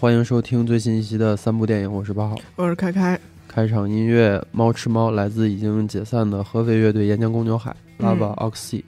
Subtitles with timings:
[0.00, 3.20] 欢迎收听最新一期的三部电影，我是八号，我是开开。
[3.46, 8.82] 开场音乐《猫吃猫》来自已经解散的合肥乐队岩浆公牛海 （Lava Oxy），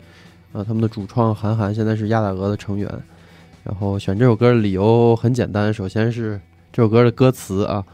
[0.55, 2.91] 啊，他们的主创韩寒现在是亚大鹅的成员。
[3.63, 6.41] 然后选这首歌的理由很简单，首先是
[6.73, 7.85] 这首歌的歌词啊，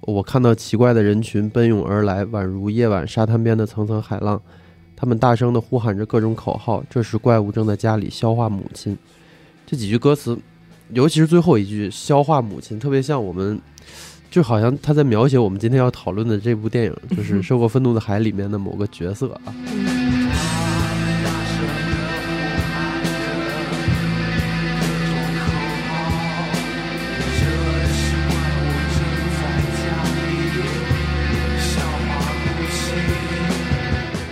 [0.00, 4.40] 我看到奇怪的人群奔涌而来，宛如夜晚沙滩边的层层海浪，
[4.96, 6.82] 他们大声地呼喊着各种口号。
[6.88, 8.96] 这时怪物正在家里消化母亲。
[9.66, 10.38] 这几句歌词。
[10.90, 13.60] 尤其是最后一句“消化母亲”，特别像我们，
[14.30, 19.54] 就好像他在描写我们今天要讨论的这部电影，就是《受过愤怒的海》里面的某个角色啊。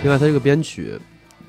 [0.02, 0.98] 另外，他这个编曲。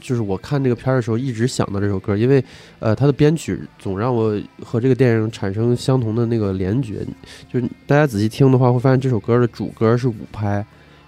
[0.03, 2.43] 就是我看这个片儿的时候，一直想到这首歌，因为，
[2.79, 6.95] 呃，它的编曲总让我和这个电影产生相同的那个联觉。
[7.49, 10.63] 就是大家仔细听的话，会发现这首歌的主歌是五拍，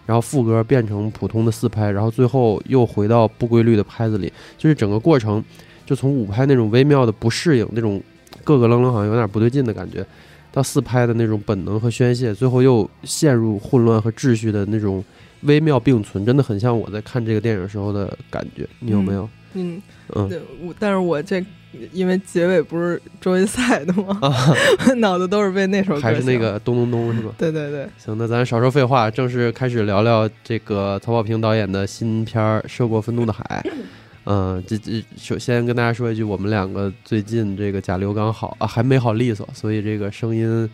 [0.06, 4.32] 然后副歌变成普通的四拍，然后最后又回到不规律的拍子里。
[4.58, 5.44] 就是整个过程，
[5.86, 8.02] 就从五拍那种微妙的不适应，那种
[8.46, 10.06] 咯咯楞楞，好像有点不对劲的感觉，
[10.54, 15.04] 到四拍的那种本能和宣泄，最后又陷入混乱和秩序的那种。
[15.46, 19.28] 微妙并存，真的很像我在看这个电影时候的感觉，你有没有？
[19.54, 19.82] 嗯
[20.14, 20.30] 嗯，
[20.62, 21.44] 我但是我这
[21.94, 24.20] 因为结尾不是周一赛的吗？
[24.22, 24.34] 啊，
[25.00, 27.34] 脑子都是被那首歌，还是那个咚咚咚是吧？
[27.38, 27.88] 对对对。
[27.98, 33.64] 行，那咱少说废话，正式开始聊聊这个曹保平导演的新片《涉过愤怒的海》。
[34.28, 40.70] 嗯，这这首先跟大家说一句，我们两个最近这个甲流刚好啊，还没好利索，所以这个声音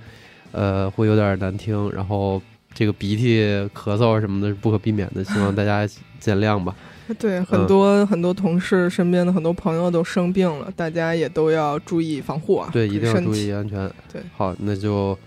[0.54, 2.42] 呃会有点难听，然后。
[2.74, 3.42] 这个鼻涕、
[3.76, 5.88] 咳嗽什么的是不可避免的，希望大家
[6.20, 6.76] 见谅吧。
[7.20, 12.70] 对，很多很多同事身边的很多朋友都生病了，大家也都要注意防护啊。
[12.72, 13.92] 对，一定要注意安全。
[14.14, 15.18] 对，好，那就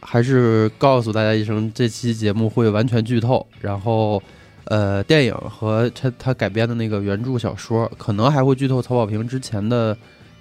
[0.00, 3.46] 还是告诉大家一声，这期节目会完全剧透。
[3.60, 4.20] 然后，
[4.64, 9.96] 呃，电影和他他改编的那个原著小说，可能还会剧透曹保平之前的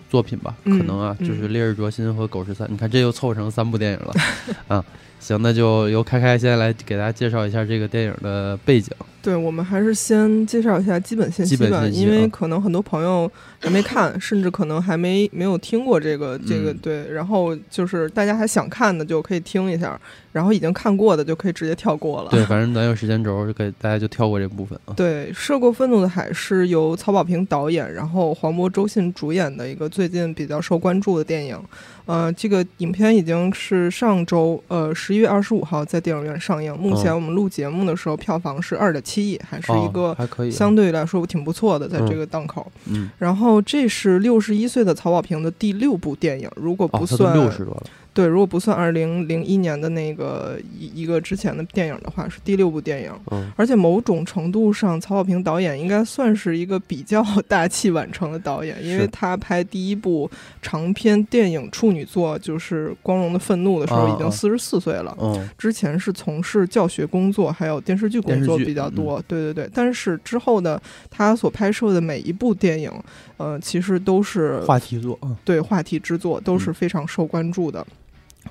[0.09, 0.55] 作品吧？
[0.63, 2.67] 可能啊，就是《烈日灼心》和《狗十三》。
[2.71, 4.13] 你看，这又凑成三部电影了
[4.67, 4.83] 啊。
[5.19, 8.91] 行，那就由开开先来给大家介绍一下这个电影的背景。
[9.19, 13.29] 对，我们还是先介绍一下基本信息吧，因为可能很多朋友
[13.59, 16.73] 还没看，甚至可能还没没有听过这个这个。
[16.75, 19.99] 对，然后就是大家还想看的就可以听一下，
[20.31, 22.29] 然后已经看过的就可以直接跳过了。
[22.31, 24.93] 对， 反正咱有时间轴，就给大家就跳过这部分啊。
[24.95, 31.59] 对，《涉过愤怒的海》是由曹保平导演，然后黄渤、周迅主演的一个最近比较受关注的电影。
[32.07, 36.75] 呃，这个影片已经是上周呃十一月二十五号在电影院上映。
[36.79, 40.17] 目前我们录节目的时候，票房是二点七亿，还是一个
[40.51, 42.65] 相对来说挺不错的，在这个档口。
[42.85, 43.09] 嗯。
[43.19, 47.83] 然后这是六十一岁的曹保平的第六部电影，如果不算六十多了。
[48.17, 53.11] 对，如果不算二零零一年的那个一一个之前的电影的话，是第六部电影。
[53.29, 60.27] 嗯，而且某种程度上，曹保平导演应该算是一个比较大器晚成的导演，因为他拍第一部
[60.63, 65.15] 长篇电影处女作就是《光荣的愤怒》的时候，已经四十四岁了。
[65.21, 69.23] 嗯，之前是从事教学工作，还有电视剧工作比较多。
[69.27, 72.91] 对对对，但是之后的他所拍摄的每一部电影，
[73.37, 75.19] 呃，其实都是话题作。
[75.45, 77.85] 对，话题之作都是非常受关注的。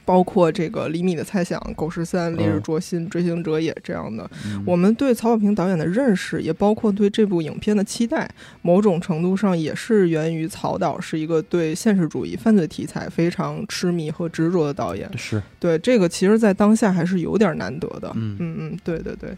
[0.05, 4.29] 包括这个李米的猜想、狗十三、烈日灼心、追星者也这样的，
[4.65, 8.29] 我们对曹保平导演的认识，也包括对这部影片的期待，
[8.63, 15.11] 某种程度上也是源于曹导是一个对现实主义犯罪题材非常痴迷和执着的导演。
[15.17, 18.11] 是对这个，其实，在当下还是有点难得的。
[18.15, 19.37] 嗯嗯嗯，对对对。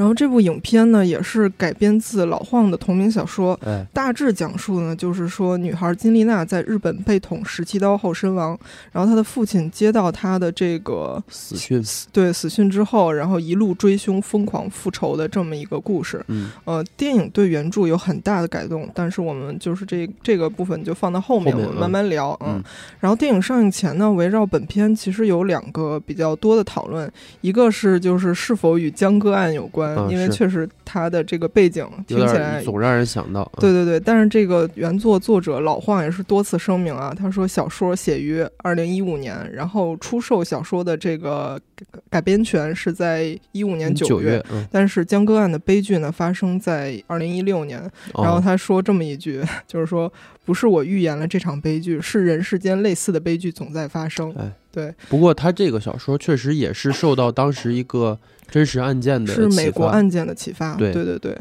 [0.00, 3.60] 然后这部影片呢，也是改编自老晃的同名小说，
[3.92, 8.58] 大致讲述呢，就是说女孩金丽娜在日本被捅十七刀后身亡，
[8.92, 16.24] 然后她的父亲接到她的这个死讯，对死讯之后，然后一路追凶，疯狂复仇的这么一个故事。
[16.28, 22.34] 嗯，呃，电影对原著有很大的改动，但是我们就是这这个部分就放到后面，我们慢慢聊。
[22.42, 22.64] 嗯，
[23.00, 27.12] 然后电影上映前呢，围绕本片其实有两个比较多的讨论，
[27.42, 29.89] 一个是就是是否与江歌案有关。
[30.10, 33.50] 因为确实，他的这个背景听起来总让人想到。
[33.58, 41.60] 对对对，但是这个原作作者老晃也是多次声明啊，他说小说写于二零一五年，然后出售小说的这个
[42.08, 47.80] 改编权是在一五年九月，但是江歌案的悲剧呢发生在二零一六年。
[48.14, 50.12] 然后他说这么一句，就是说
[50.44, 54.32] 不是我预言了这场悲剧，是人世间类似的悲剧总在发生。
[54.38, 54.94] 哎，对。
[55.08, 58.18] 不过他这个小说确实也是受到当时一个。
[58.50, 61.38] 真实案件的是美国案件的启发，对对对对。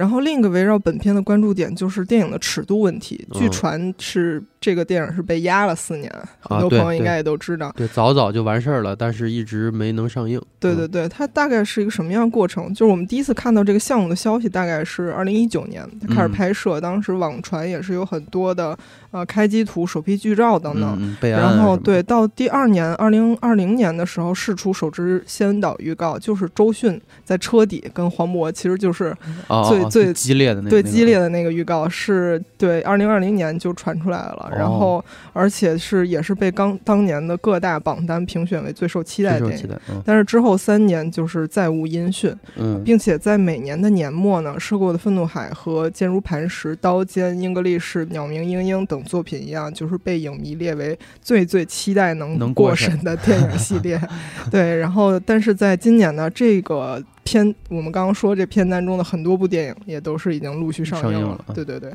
[0.00, 3.22] 然后另一个围绕本片的关注点就是电影的尺度问题。
[3.32, 6.10] 据嗯传是这个电影是被压了四年，
[6.40, 7.70] 很啊多朋友应该也都知道。
[7.76, 10.38] 对，早早就完事儿了，但是一直没能上映。
[10.38, 12.68] 嗯对对对，它大概是一个什么样的过程？
[12.74, 18.76] 就是我们第一次看到这个项目的消息，大概是二零一九年它开始嗯拍摄，当时网传也是有很多的
[19.10, 20.98] 呃开机图、首批剧照等等。
[21.00, 29.06] 嗯嗯，备案啊然后对，到第二年，二零二零年的时候试出首支先导预告，就是周迅在车底跟黄渤，其实就是
[29.48, 39.68] 啊啊啊最最激烈的那个激烈的那个预告，是对二零二零年就传出来了，然哦后而且是也是被刚当年的各大榜单评选为最受期待的电影。
[40.04, 54.00] 但是之后三年就是再无音讯，嗯，并且在每年的年末呢，《涉过的愤怒海》和《坚如磐石》《刀尖》《英格力士》《鸟鸣莺莺》等作品一样，就是被影迷列为最最期待能过能过审审的电影系列。
[54.50, 61.18] 对，然后但是在今年呢，这个片我们刚刚说这片单中的很多部电影也都是已经陆续上映了。
[61.20, 61.92] 映了嗯对对对。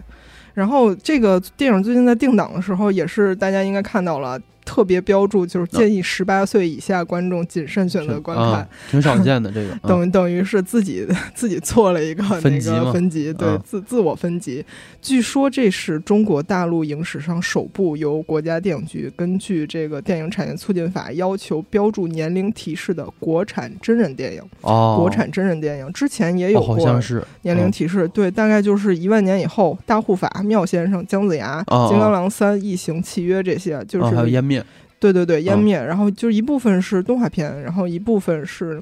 [0.54, 4.40] 然后这个电影最近在定档的时候，也是大家应该看到了。
[4.66, 9.70] 特别标注就是建议十八岁以下观众谨慎选择观看，啊，挺少见的这个。
[9.74, 14.66] 嗯 等等于是自己 自己做了一个那分级嘛个分级，对、嗯自自我分级。
[15.02, 24.42] 据说这是中国大陆影史上首部由国家电影局根据这个电影产业促进法要求标注年龄提示的国产真人电影。
[24.62, 34.55] 哦，国产真人电影之前也有过像是年龄提示，对，大概就是一万年以后，大护法、妙先生、姜子牙、哦金刚狼三、异形、契约这些，就哦是、还有湮灭。
[35.12, 38.82] 对对对，湮嗯灭，然后就是一部分是动画片，然后一部分是，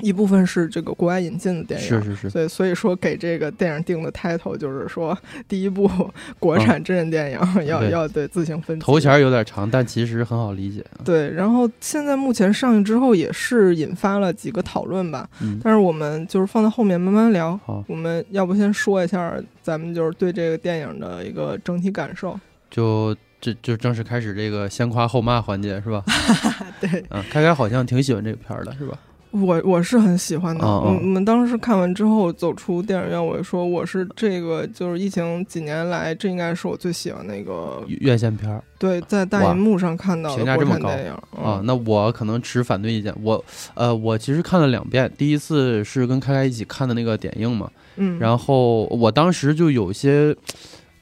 [0.00, 1.86] 一部分是这个国外引进的电影。
[1.86, 5.16] 是是是，所以所以说给这个电影定的 title 就是说，
[5.48, 5.90] 第一部
[6.38, 8.84] 国产真人电影、要要对自行分级。
[8.84, 10.84] 头衔有点长，但其实很好理解。
[11.04, 17.58] 对，然后现在目前上映之后也是引发了几个讨论吧，嗯，但是我们就是放在后面慢慢聊。
[17.64, 22.38] 好，我们要不先说一下咱们就是对这个电影的一个整体感受？
[22.68, 26.02] 就这就正式开始这个先夸后骂环节是吧？
[26.80, 28.98] 对嗯，开开好像挺喜欢这个片儿的是吧？
[29.30, 30.64] 我我是很喜欢的。
[30.64, 43.14] 哦哦我我们当时看完之后走出电影院，我就说我是这个就是疫情几年来，这应该是我最喜欢的一个院线片儿对在大哇银幕上看到的评价这么高啊，嗯那我可能持反对意见。
[43.22, 43.42] 我
[43.74, 50.34] 呃，我其实看了两遍，第一次是跟开开一起看的那个点映嘛，嗯，然后我当时就有些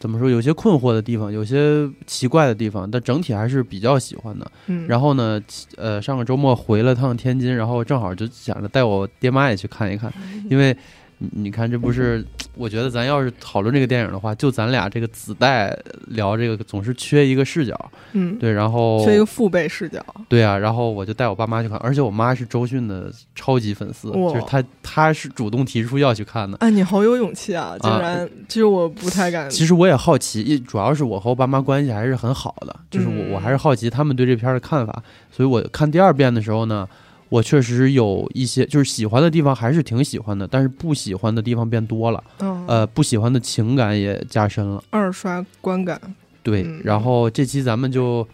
[0.04, 4.52] 怎么说，有些困惑的地方，有些奇怪的地方，但整体还是比较喜欢的。
[4.66, 5.40] 嗯然后呢，
[5.78, 10.12] 呃，上个周末回了趟天津，然后正好就想着带我爹妈也去看一看，
[10.50, 10.76] 因为
[11.18, 12.24] 你你看这不是，
[12.54, 15.76] 我觉得咱要是讨论这个电影的话，就咱俩这个子代
[16.08, 26.58] 聊这个总是缺一个视角，嗯，对，然后缺一个父辈视角，对啊，然后我就带我爸妈去看，而且我妈是周迅的超级粉丝，就是她她是主动提出要去看的。
[26.58, 27.76] 哎，你好有勇气啊！
[27.80, 29.48] 竟然，其实我不太敢。
[29.48, 36.88] 其实我也好奇，一主要是我和我爸妈关系还是很好的，就是我嗯我还是好奇他们对这片儿的看法，所以我看第二遍的时候呢，
[37.34, 44.80] 我确实有一些就是喜欢的地方还是挺喜欢的，但是不喜欢的地方变多了，嗯，呃，不喜欢的情感也加深了。
[44.90, 46.00] 二刷观感，
[46.44, 46.80] 对，嗯。
[46.84, 48.24] 然后这期咱们就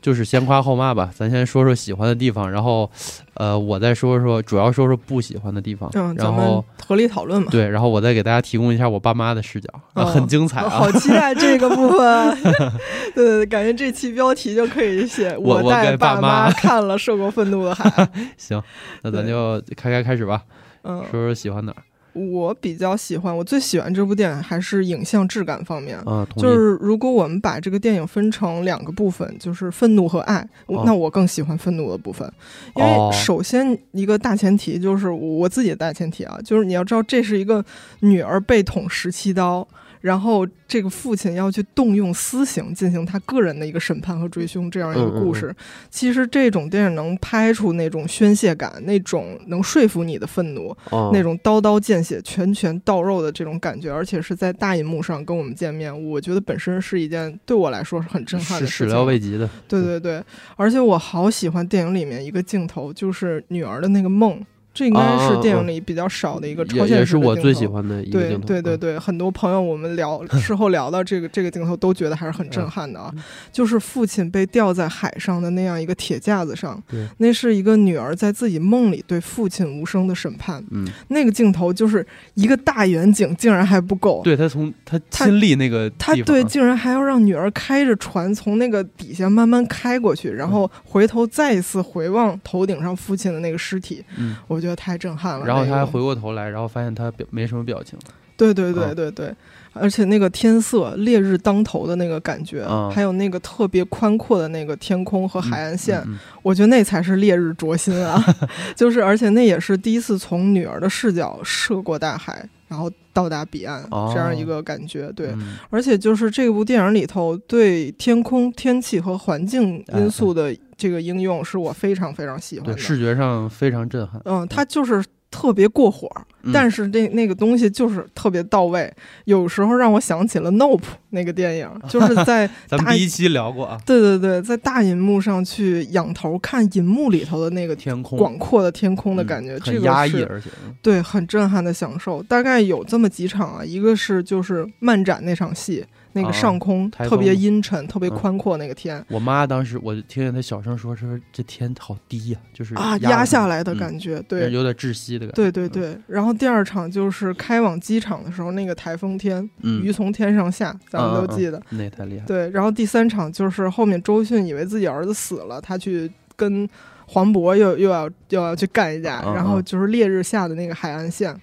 [0.00, 2.88] 就是先夸后骂吧，咱先说说喜欢的地方，然后
[3.34, 7.48] 呃，我再说说主要说说不喜欢的地方，嗯，然后合理讨论嘛。
[7.50, 10.68] 对，然后我再给大家提供一下我爸妈的视角，很精彩啊。
[10.68, 12.38] 好期待这个部分。
[13.14, 17.90] 对对对，感觉这期标题就可以写“我我带爸妈妈 看了《受过愤怒的海》
[18.38, 18.62] ”。行，
[19.02, 20.42] 那咱就开开开始吧，
[20.82, 21.82] 嗯，说说喜欢哪儿
[22.18, 25.96] 我比较喜欢，我最喜欢这部电影还是影像质感方面。
[26.00, 26.26] 啊？
[26.36, 30.46] 就是如果我们把这个电影分成两个部分，就是愤怒和爱，
[30.84, 32.30] 那我更喜欢愤怒的部分，
[32.74, 37.64] 因为哦首先一个大前提就是我自己的大前提啊，就是你要知道这是一个
[38.00, 39.66] 女儿被捅十七刀。
[40.00, 45.54] 然后这个父亲要去动用私刑进行他个人的一个审判和追凶，这样一个故事。
[45.90, 51.10] 其实这种电影能拍出那种宣泄感，那种能说服你的愤怒，哦。
[51.12, 58.88] 那种刀刀见血、拳拳到肉的这种感觉，而且是在大银幕上跟我们见面，我觉得本身是一件对我来说是很震撼的事情。
[58.88, 60.22] 料未及的，对对对，
[60.56, 64.44] 而且我好喜欢电影里面一个镜头，就是女儿的那个梦，
[64.78, 68.46] 这应该是电影里比较少的一个超现实的也是我最喜欢的一个对镜头。
[68.46, 73.12] 对，对对对，很多朋友我们聊 事后聊到这个这个镜头，都觉得还是很震撼的啊。
[73.50, 76.80] 就是父亲被吊在海上的那样一个铁架子上，
[77.16, 80.64] 那是一个女儿在自己梦里对父亲无声的审判。
[80.70, 84.20] 嗯，那个镜头就是一个大远景，竟然还不够。
[84.22, 95.46] 对他从他他亲历那个他对竟然还要让女儿开着船从那个底下慢慢开过去，然后回头再一次回望头顶上父亲的那个尸体，嗯，我觉得太震撼了。
[95.46, 97.98] 然后他还回过头来，然后发现他表没什么表情，
[98.36, 99.34] 对对对对对。
[99.74, 106.02] 而且那个天色，烈日当头的那个感觉，还有那个特别宽阔的那个天空和海岸线，
[106.42, 108.20] 我觉得那才是烈日灼心啊！
[108.74, 115.12] 就是，而且那也是第一次从女儿的视角涉过大海，然后到达彼岸这样一个感觉。
[115.12, 115.32] 对，
[115.70, 124.18] 而且就是这部电影里头对天空、天气和环境因素的这个应用，是我非常非常喜欢的，视觉上非常震撼。
[124.24, 125.04] 嗯，它就是。
[125.30, 126.10] 特别过火，
[126.54, 128.90] 但是那那个东西就是特别到位。
[129.26, 130.80] 有时候让我想起了《Nope》
[131.10, 133.78] 那个电影， 就是在咱们第一期聊过啊。
[133.84, 140.48] 对对对，在大银幕上去仰头看银幕里头的那个天空，广阔的天空的感觉，很压抑，而且
[140.80, 142.22] 对，很震撼的享受。
[142.22, 145.84] 大概有这么几场啊，一个是就是漫展那场戏。
[146.20, 149.04] 那个上空特别阴沉，特别宽阔，那个天。
[149.08, 155.96] 我妈当时，我就听见她小声说：“说这天好低呀，就是啊，压下来的感觉，对，有点窒息的感觉。”对对对。
[156.08, 162.26] 然后第二场就是开往机场的时候，那个台风天，鱼从天上下，咱们都记得，那太厉害。
[162.26, 166.68] 对，然后第三场就是后面周迅以为自己儿子死了，他去跟
[167.06, 171.34] 黄渤又又要又要去干一架，然后就是烈日下的那个海岸线，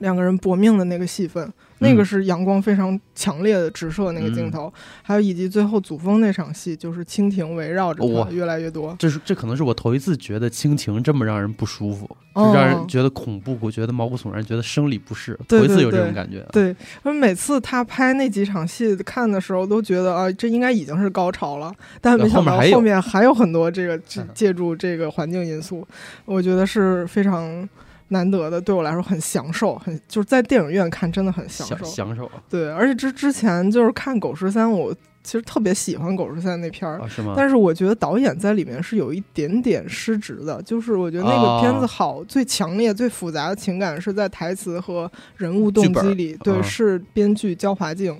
[0.00, 1.52] 两个人搏命的那个戏份。
[1.80, 4.72] 那个是阳光非常强烈的直射那个镜头，
[5.02, 8.94] 还有以及最后祖峰那场戏，就是蜻蜓围绕着他越来越多。
[8.98, 15.38] 这是这可能是我头一次觉得蜻蜓这么让人不舒服，就让人觉得恐怖，我觉得毛骨悚然，觉得生理不适。
[15.48, 16.46] 头一次有这种感觉。
[16.52, 23.98] 对，因为每次他拍那几场戏看的时候，都觉得啊，这应该已经是高潮了，但没想到后面还有很多这个
[24.34, 25.86] 借助这个环境因素，
[26.26, 27.66] 我觉得是非常。
[28.10, 31.84] 难得的，对我来说很享受，很就是在电影院看真的很享受。
[31.84, 32.30] 享受。
[32.48, 37.34] 对，而且之之前就是看《狗十三》，我其实特别喜欢《狗十三》那片儿，是吗？
[37.36, 48.16] 但是我觉得导演在里面是有一点点失职的，就是我觉得那个片子好，最强烈、最复杂的情感是在台词和人物动机里，对，是编剧焦华静。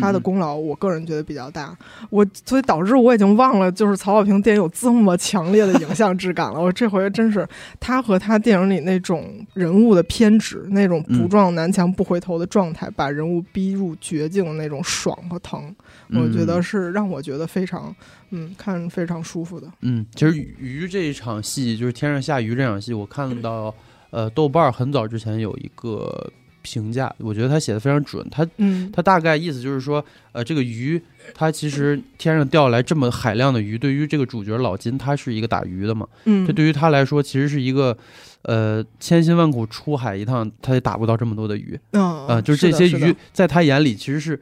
[0.00, 1.76] 他的功劳，我个人觉得比较大。
[2.10, 6.60] 我所以导致我已经忘了，就是曹保平电影有这么强烈的影像质感了。
[6.60, 7.46] 我这回真是
[7.80, 15.74] 他和他电影里那种人物的偏执，那种不撞南墙不回头的状态，把人物逼入绝境的那种爽和疼，
[16.10, 17.94] 我觉得是让我觉得非常
[18.30, 19.66] 嗯看非常舒服的。
[19.80, 23.74] 嗯，其实鱼这一场戏，就是天上下雨这场戏，我看到
[24.10, 26.30] 呃豆瓣很早之前有一个。
[26.62, 28.26] 评价，我觉得他写的非常准。
[28.30, 28.46] 他，
[28.92, 31.00] 他大概意思就是说，呃，这个鱼，
[31.34, 37.96] 它其实天上掉来这么海量的鱼，对于这个主角老金，他是一个打鱼的嘛，嗯，这对于他来说，其实是一个，
[38.42, 44.40] 呃，千辛万苦出海一趟，他也打不到这么多的鱼，啊，就是这些鱼，在他眼里其实是，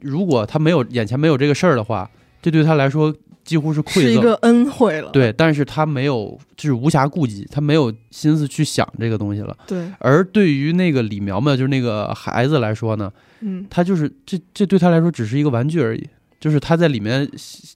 [0.00, 2.10] 如果他没有眼前没有这个事儿的话，
[2.42, 3.14] 这对他来说。
[3.44, 5.10] 几乎是馈赠，是一个恩惠了。
[5.10, 9.56] 对，但是他没有，就是无暇顾及，他没有心思去想这个东西了。
[9.66, 9.90] 对。
[9.98, 16.08] 而对于那个李苗苗，就是那个孩子来说呢，嗯，他就是这这对他来说只是一个玩具而已，
[16.38, 17.28] 就是他在里面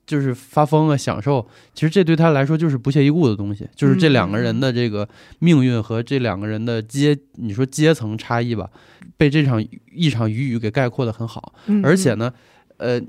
[0.07, 1.45] 就是发疯啊，享受。
[1.75, 5.09] 其实这对他来说就是不屑一顾的东西，就是这两个人的这个
[5.41, 8.71] 命运和这两个人的阶，你说阶层差异吧，
[9.17, 9.61] 被这场
[9.93, 11.55] 一场雨雨给概括的很好。
[11.83, 12.33] 而且呢，
[12.77, 13.03] 呃。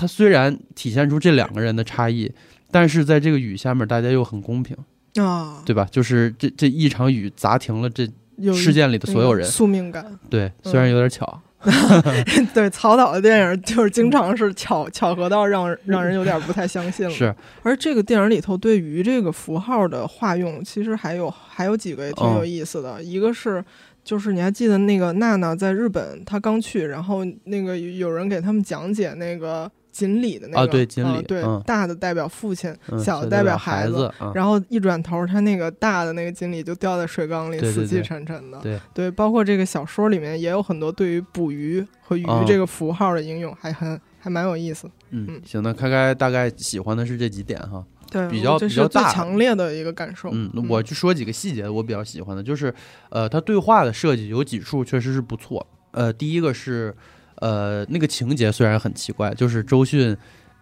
[0.00, 2.32] 他虽然体现出这两个人的差异，
[2.70, 4.74] 但是在这个雨下面，大家又很公平
[5.22, 5.86] 啊，对吧？
[5.90, 8.06] 就是这这一场雨砸停了这
[8.54, 10.18] 事件里的所有人，宿命感。
[10.30, 11.42] 对，虽然有点巧。
[12.54, 17.12] 对，曹导的电影就是经常是巧巧合到让让人有点不太相信了。
[17.12, 23.02] 是，而这个电影里头对于这个符号的化用，其实还有还有几个也挺有意思的。
[23.02, 23.62] 一个是，
[24.02, 29.70] 就是你还记得那个娜娜在日本，她刚去，然后那个有人给他们讲解那个。
[30.00, 34.10] 锦鲤的那个啊，对锦鲤，对大的代表父亲，小的代表孩子。
[34.34, 38.58] 然后一转头，他那个大的那个锦鲤就掉在水缸里，死气沉沉的。
[38.62, 44.90] 对对，包括这个小说里面也有很多对于捕鱼和鱼这个符号的应用，还很还蛮有意思。
[45.10, 50.30] 嗯，行，那开开大概喜欢的是这几点哈，对，比较比较大强烈的一个感受。
[50.32, 52.74] 嗯，我就说几个细节，我比较喜欢的就是，
[53.10, 55.66] 呃，他对话的设计有几处确实是不错。
[55.90, 56.96] 呃，第一个是。
[57.40, 60.16] 呃，那个情节虽然很奇怪，就是周迅，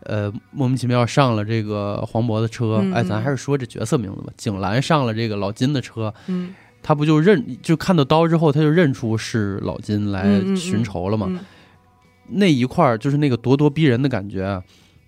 [0.05, 2.83] 呃，莫名其妙上了这个黄渤的车。
[2.95, 4.33] 哎，咱还是说这角色名字吧。
[4.37, 11.29] 景兰上了这个老金的车，嗯，他不就认就看到刀之后，他就认出是老金来寻仇了嘛？
[12.29, 14.63] 那一块儿就是那个咄咄逼人的感觉，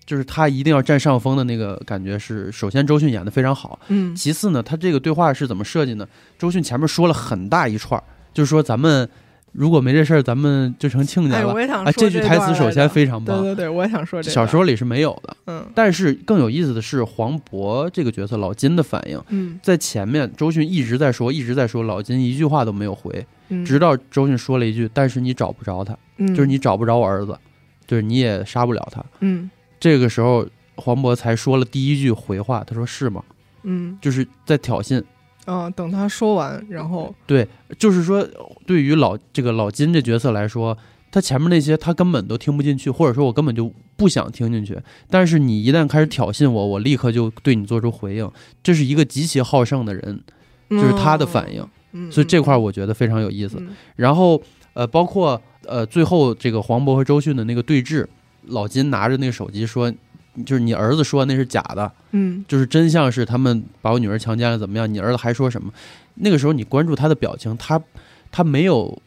[0.05, 2.51] 就是他一定要占上风的那个感觉是。
[2.51, 4.13] 首先，周迅演的非常好，嗯。
[4.13, 6.05] 其次呢，他这个对话是怎么设计呢？
[6.37, 9.09] 周迅前面说了很大一串，就是说咱们。
[9.51, 11.53] 如果没这事儿，咱们就成亲家了。
[11.83, 13.41] 哎，这句台词首先非常棒。
[13.41, 14.31] 对对对，我也想说这。
[14.31, 15.37] 小说里是没有的。
[15.47, 15.65] 嗯。
[15.75, 19.21] 但是更有意思的是黄渤这个角色老金的反应。
[19.29, 19.59] 嗯。
[19.61, 23.25] 在前面，周迅一直在说，一直在说，老金一句话都没有回。
[23.65, 25.93] 直到周迅说了一句：“但是你找不着他，
[26.29, 27.37] 就是你找不着我儿子，
[27.85, 33.21] 就是你也杀不了他。”嗯，这个时候黄渤才说了第一句回话，他说：“是吗？”
[33.63, 35.03] 嗯，就是在挑衅。
[35.45, 37.47] 嗯，等他说完，然后对，
[37.79, 38.25] 就是说，
[38.65, 40.77] 对于老这个老金这角色来说，
[41.11, 44.79] 他前面那些他根本都听不进去，或者说我根本就不想听进去。
[45.09, 48.31] 但是你一旦开始挑衅我，我立刻就对你做出回应。
[48.61, 50.21] 这是一个极其好胜的人，
[50.69, 52.11] 就是他的反应。
[52.11, 53.61] 所以这块我觉得非常有意思。
[53.95, 54.41] 然后
[54.73, 58.05] 呃，包括呃，最后这个黄渤和周迅的那个对峙，
[58.43, 59.91] 老金拿着那个手机说。
[60.45, 64.91] 就是你儿子说那是假的，嗯，就是真相是他们把我女儿强奸了，怎么样？
[64.91, 65.71] 你儿子还说什么？
[66.15, 67.81] 那个时候你关注他的表情，他
[68.31, 68.97] 他没有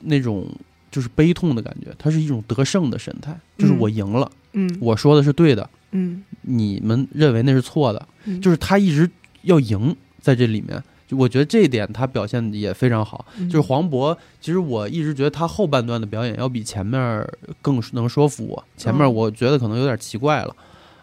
[0.00, 0.46] 那种
[0.90, 8.06] 就是悲痛的感觉，他是一种得胜的神态，就是我赢了，嗯，我说的是对的，嗯，你们认为那是错的，
[8.40, 9.10] 就是他一直
[9.42, 10.82] 要赢在这里面。
[11.06, 13.26] 就我觉得这一点他表现也非常好。
[13.40, 17.26] 就是黄渤，其实我一直觉得他后半段的表演要比前面
[17.60, 20.56] 更能说服我，前面我觉得可能有点奇怪了。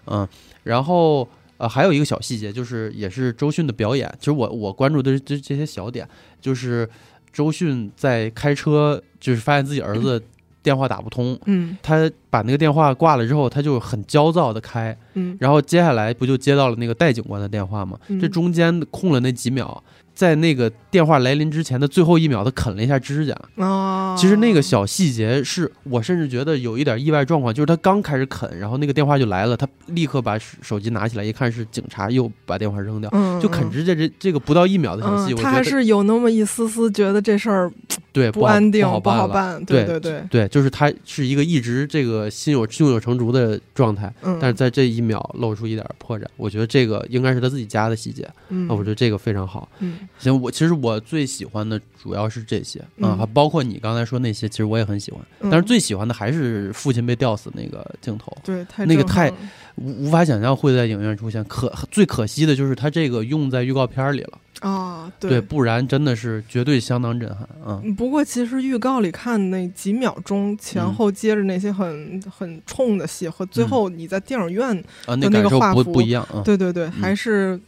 [0.08, 0.28] 嗯，
[0.64, 1.28] 然后
[1.58, 4.12] 呃，还有一个小细节，就是也是周迅的表演。
[4.20, 6.08] 其实我我关注的这这些小点，
[6.40, 6.90] 就是
[7.32, 10.22] 周迅在开车，就是发现自己儿子
[10.64, 17.98] 电话打不通，嗯，他把那个电话挂了之后，他就很焦躁的开，嗯，然后接下来不就接到了那个戴警官的电话吗？
[18.20, 19.84] 这中间空了那几秒。
[20.14, 23.36] 在那个电话来临之前的最后一秒，他啃了一下指甲。
[23.56, 37.72] 啊，其实那个小细节是我甚至觉得有一点意外状况，就是他刚开始啃，然后那个电话就来了，他立刻把手机拿起来，一看是警察，又把电话扔掉，就啃指甲这这个不到一秒的小细节，他还是有那么一丝丝觉得这事儿
[38.14, 39.64] 对不安定不好办。
[39.66, 48.30] 对对对对，就是他是一个一直这个心有胸有成竹的状态，但是在这一秒露出一点破绽，我觉得这个应该是他自己加的细节。
[48.50, 49.70] 那我觉得这个非常好。
[49.80, 50.00] 嗯。
[50.20, 55.22] 行，我其实我最喜欢的主要是这些啊，还包括你刚才说那些，其实我也很喜欢。
[55.44, 59.32] 但是最喜欢的还是父亲被吊死那个镜头，对，那个太
[59.76, 61.44] 无无法想象会在影院出现。
[61.46, 67.82] 可最可惜的就是他这个用在预告片里了啊，对，不然真的是绝对相当震撼啊。
[67.98, 77.60] 不过其实预告里看那几秒钟前后接着那些很很冲的戏和最后你在电影院的那个画幅不一样，对对对，还是。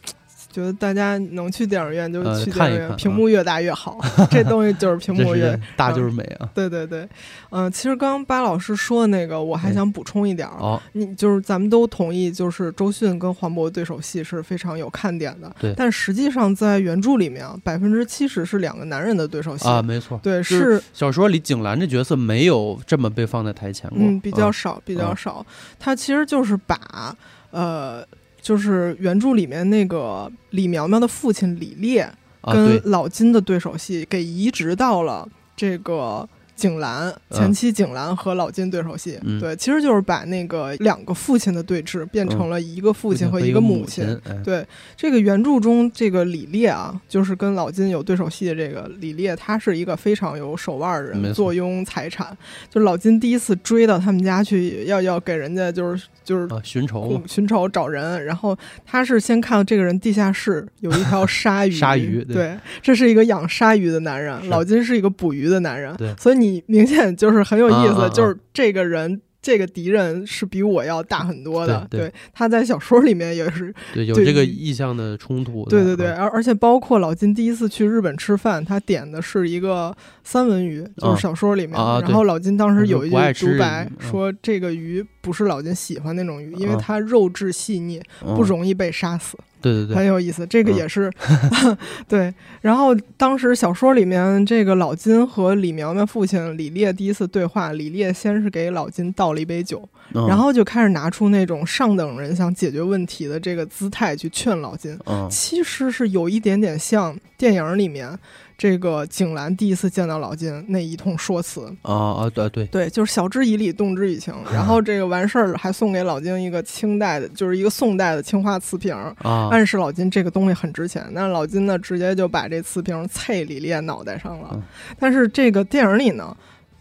[0.54, 3.98] 觉得大家能去电影院就去电影院，屏幕越大越好。
[4.30, 6.48] 这东西就是屏幕越 大就是美啊！
[6.54, 7.08] 对对对，
[7.50, 10.80] 嗯，其实刚刚巴老师说的那个，我还想补充一点儿。
[10.92, 15.52] 你就是咱们都同意，就是周迅跟黄渤对手戏是非常有看点的。
[15.58, 20.20] 对，但实际上在原著里面，百分之七十是两个男人的对手戏啊，没错。
[20.22, 25.44] 对，是小说里景兰这角色没有这么被放在台前过，嗯，比较少，比较少。
[25.80, 27.16] 他其实就是把
[27.50, 28.06] 呃。
[28.44, 32.06] 就是原著里面那个李苗苗的父亲李烈
[32.42, 35.26] 跟老金的对手戏给移植到了
[35.56, 36.28] 这个。
[36.56, 44.18] 景兰前期，景兰和老金对手戏，对，其实就是把那个两个父亲的对峙变成了一个父亲和一个母亲。
[44.44, 44.64] 对，
[44.96, 52.36] 这个原著中这个李烈啊，就是跟老金有对手戏的这个李烈，他是一个非常有手腕的人，坐拥财产。
[52.70, 57.20] 就老金第一次追到他们家去，要要给人家就是就是寻仇。
[57.26, 66.43] 寻仇找人，然后他是先看到这个人地下室有一条鲨鱼，鲨鱼对，这是一个养鲨鱼的男人，老金是一个捕鱼的男人，对，所以你。
[66.44, 71.86] 你明显就是很有意思，就是这个人，这个敌人是比我要大很多的。
[71.90, 75.64] 对，他在小说里面也是对有这个意向的冲突。
[75.68, 81.74] 对对对，而而且包括老金第一次去日本吃饭，他点的是一个三文鱼，就是小说里面。
[81.74, 91.10] 然后老金当时有一句独白说：“这个鱼不是老金喜欢那种鱼，因为它肉质细腻，不容易被杀死。”对对对，很有意思，这个也是，
[92.06, 92.32] 对。
[92.60, 104.98] 然后当时小说里面，这个老金和李苗苗父亲李烈第一次对话，李烈先是给老金倒了一杯酒，然后就开始拿出那种上等人想解决问题的这个姿态去劝老金。
[105.30, 108.18] 其实是有一点点像电影里面。
[108.64, 114.32] 这个景兰第一次见到老金那一通说辞啊啊对对对，就是晓之以理，动之以情。
[114.50, 121.06] 然后这个完事儿还送给老金一个清代的，就是一个宋代的青花瓷瓶，暗示老金这个东西很值钱。
[121.12, 124.58] 那老金呢，直接就把这瓷瓶啐李烈脑袋上了。
[124.98, 126.34] 但是这个电影里呢，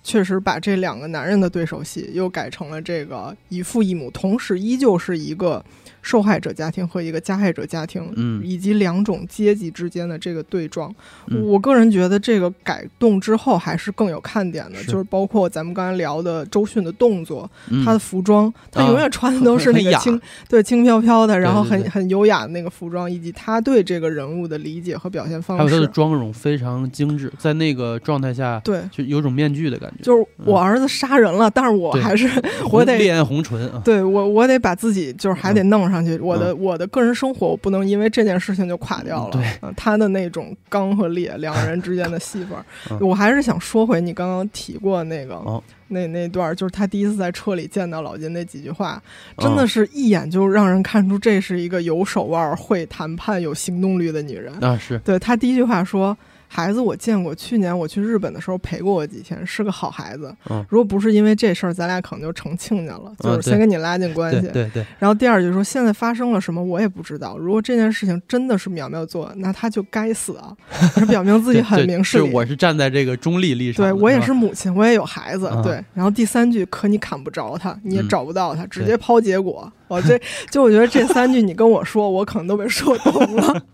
[0.04, 5.62] 确实把这两个男人的对手戏又改成了这个一父一母，同时依旧是一个。
[6.04, 8.40] 受害者家庭和一个加害者家庭，嗯。
[8.46, 10.94] 以及两种阶级之间的这个对撞。
[11.28, 11.44] 嗯。
[11.48, 14.92] 我个人觉得这个改动之后还是更有看点的，是。
[14.92, 17.84] 就是包括咱们刚才聊的周迅的动作，嗯。
[17.84, 25.88] 她的服装，她啊永远穿的都是那个轻、对轻飘飘的，然后很很优雅的那个服装，以及她对这个人物的理解和表现方还有他的。
[25.94, 32.28] 妆容非常精致，在那个状态下，对，就有种面具的感觉，就是我儿子杀人了，但是我还是
[32.72, 36.18] 我得烈焰红唇啊，对我，我得把自己就是还得弄上去。
[36.20, 39.32] 我嗯的我的个人生活，我不能因为这件事情就垮掉了。
[39.34, 42.58] 对嗯他的那种刚和烈两个人之间的戏份
[43.02, 49.00] 我还是想说回你刚刚提过那个、哦那那段儿，就是他第一次在车里见到老金那几句话，
[49.36, 54.52] 嗯真的是一眼就让人看出这是一个有手腕儿、会谈判、有行动力的女人。
[54.64, 56.18] 啊是，对他第一句话说
[56.54, 60.32] ：“孩子，我见过，去年我去日本的时候陪过我几天，是个好孩子。
[60.52, 64.42] 嗯如果不是因为这事儿，咱俩可能就成亲家了，就是先跟你拉近关系。
[64.42, 67.36] 对对对，然后第二句说：现在发生了什么，我也不知道。
[67.40, 70.56] 如果这件事情真的是淼淼做，那他就该死啊！
[70.94, 72.28] 他表明自己很明事理。
[72.28, 75.48] 就我是站在这个中立立场，对我也是母亲，我也有孩子。
[75.48, 79.72] 啊对，然后第三句，可你砍不着他，你也嗯找不到他，直接抛结果。
[79.88, 80.20] 我这
[80.52, 83.62] 就我觉得这三句你跟我说，我可能都被说懂了。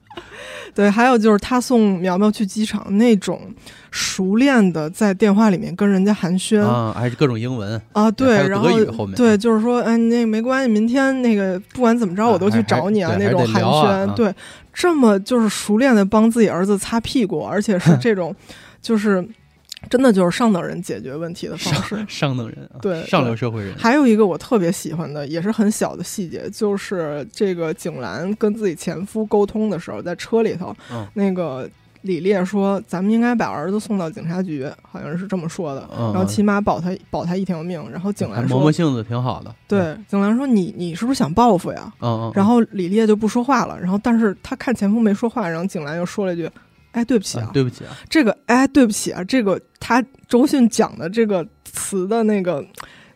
[0.73, 3.41] 对，还有就是他送苗苗去机场那种
[3.91, 8.69] 熟练的在电话里面跟人家寒暄啊，还是各种英文，啊，对，然后
[9.15, 14.34] 对，就是说，哎，那没关系，明天那个不管怎么着，啊我都去找你啊，还那种寒暄，啊对，
[14.73, 18.34] 这么就是熟练的帮自己儿子擦屁股，而且是 这种，
[18.82, 19.27] 就是
[19.89, 22.03] 真的就是上等人解决问题的方式。
[22.07, 31.07] 上 等人啊，对上流社会人，还有一个我特别喜欢的，也是很小的细节，就是这个景兰跟自己前夫沟通的时候，在车里头，嗯。
[31.13, 31.69] 那个
[32.03, 36.13] 李烈说：“咱们应该把儿子送到警察局，好像是这么说的，嗯。
[36.13, 46.49] 然后起码保他保他一条命。”然后景还兰说：“磨磨性子挺好的，对，景兰说你你是不是想报复呀？”嗯，嗯嗯，然后李烈就不说话了，然后但是他看前夫没说话，然后景兰又说了一句
[46.91, 52.65] ：“哎，对不起啊，啊对不起啊，这个哎，对不起啊，这个他周迅讲的这个词的那个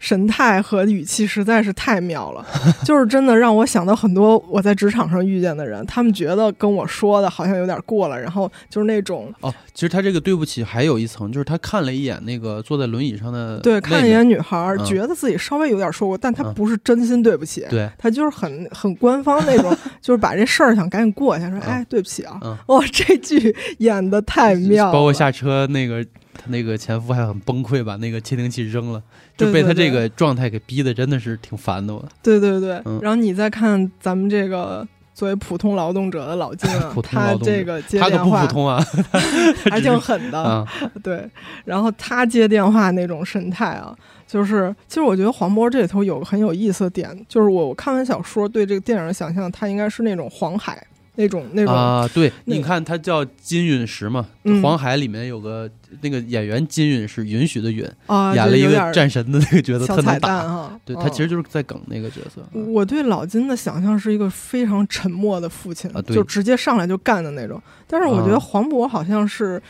[0.03, 2.45] 神态和语气实在是太妙了，
[2.83, 16.53] 就是真的让我想到很多我在职场上遇见的人，他们觉得跟我说的好像有点过了，然后就是那种哦，其实他这个对不起还有一层，就是他看了一眼那个坐在轮椅上的对看一眼女孩觉得自己稍微有点说过，但他嗯。
[16.53, 17.65] 不是真心对不起。
[17.69, 21.67] 对，他就是很很官方那种， 就是把这事儿想赶紧过一下，说：“嗯。
[21.67, 22.37] 哎，对不起啊。
[22.43, 22.57] 嗯。
[22.67, 29.01] 哇，这句演的太妙了，包括下车那个他那个前夫还很崩溃，把那个窃听器扔了，
[29.37, 31.93] 就被他这个状态给逼的真的是挺烦的。
[31.93, 38.83] 我对对对，嗯然后你再看咱们这个作为普通劳动者的老金啊 他这个接他可不普通啊
[39.69, 40.67] 还挺狠的，啊！
[41.03, 41.29] 对。
[41.65, 43.95] 然后他接电话那种神态啊，
[44.27, 50.83] 就是其实我觉得黄渤这里头有个很有意思的点，就是我我看完小说对这个电影的想象，他应该是那种黄海
[51.15, 55.69] 那种那种、啊，对，你看他叫金陨石嘛，嗯黄海里面有个
[56.01, 60.19] 那个演员金陨石，允许的允，啊，演了一个战神的那个角色，特能打。
[60.19, 60.79] 蛋哈。
[60.83, 62.41] 对嗯他其实就是在梗那个角色。
[62.71, 67.61] 我对老金的想象是一个非常沉默的父亲，啊就直接上来就干的那种。
[67.87, 69.61] 但是我觉得啊黄渤好像是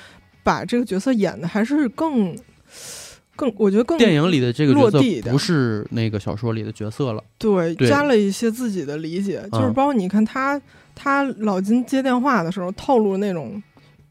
[0.43, 2.36] 把这个角色演的还是更
[3.36, 7.23] 更，我觉得更电影里的这个角色不是那个小说里的角色了。
[7.38, 10.60] 对对加了一些自己的理解，就是嗯包括你看他
[10.95, 13.62] 他老金接电话的时候透露那种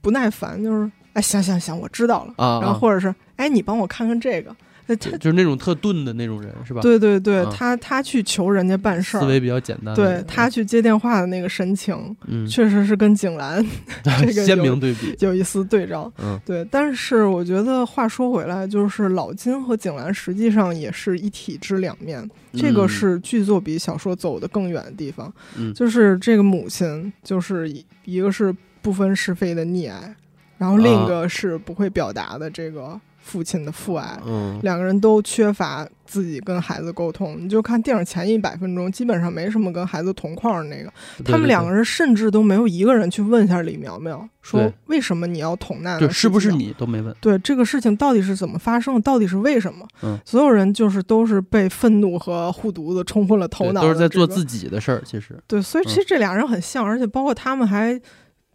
[0.00, 4.54] 不耐烦，就是哎行行行，我知道了，啊，然后啊或者是哎你帮我看看这个，
[4.88, 6.80] 就就是那种特钝的那种人，是吧？
[6.82, 9.20] 对对对，嗯他他去求人家办事儿。
[9.20, 9.94] 思维比较简单。
[9.94, 13.64] 对他去接电话的那个神情，嗯，确实是跟景兰
[14.02, 15.14] 这个鲜有明对比。
[15.20, 16.12] 有一丝对照。
[16.18, 25.32] 嗯对，但是我觉得话说回来，就是老金和景兰实际上也是一体之两面，这个嗯是剧作比小说走得更远的地方。
[25.56, 30.14] 嗯就是这个母亲，就是一一个是不分是非的溺爱，
[30.58, 34.18] 然后另一啊个是不会表达的这个父亲的父爱。
[34.26, 40.92] 嗯两个人都缺乏自己跟孩子沟通，你就看电影前一百分钟，基本上没什么跟孩子同框的那个。
[41.24, 46.00] 他们两个人人甚至都没有一个人去问一下李苗苗，说为什么你要捅娜娜？
[46.00, 46.52] 就是不是？
[46.52, 47.14] 你都没问。
[47.20, 49.00] 对这个事情到底是怎么发生的？
[49.00, 49.86] 到底是为什么？
[50.02, 54.62] 嗯所有人就是都是被愤怒和护犊子冲昏了头脑、对都是在做自己。
[54.68, 55.38] 的事儿，其实。
[55.46, 58.00] 对，所以嗯其实这俩人很像，而且包括他们还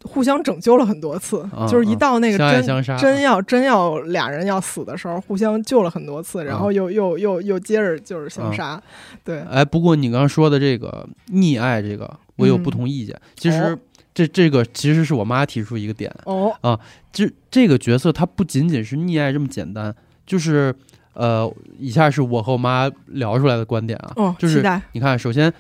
[0.08, 2.98] 互相拯救了很多次，嗯就是一到那个真。
[2.98, 8.82] 真要真要俩人要死的时候，互相救了很多次，然后又又又又接着就是相杀。
[9.24, 13.20] 对，哎，不过你刚刚说的这个溺爱，这个我有不同意见。
[13.36, 13.80] 其实哦
[14.14, 16.80] 这这个其实是我妈提出一个点，哦啊，
[17.12, 19.94] 这这个角色他不仅仅是溺爱这么简单，
[20.26, 20.74] 就是
[21.14, 25.54] 呃，以下是我和我妈聊出来的观点啊，哦，就是你看，首先，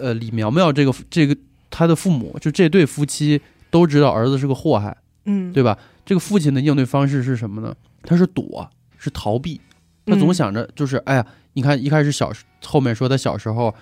[0.00, 1.36] 呃，李苗苗这个这个
[1.70, 3.40] 他的父母，就这对夫妻
[3.74, 5.76] 都知道儿子是个祸害，嗯，对吧？
[6.06, 7.74] 这个父亲的应对方式是什么呢？
[8.04, 9.60] 他是躲，是逃避，
[10.06, 13.74] 他总嗯想着就是，哎呀，你看一开始小时后面说他小时候，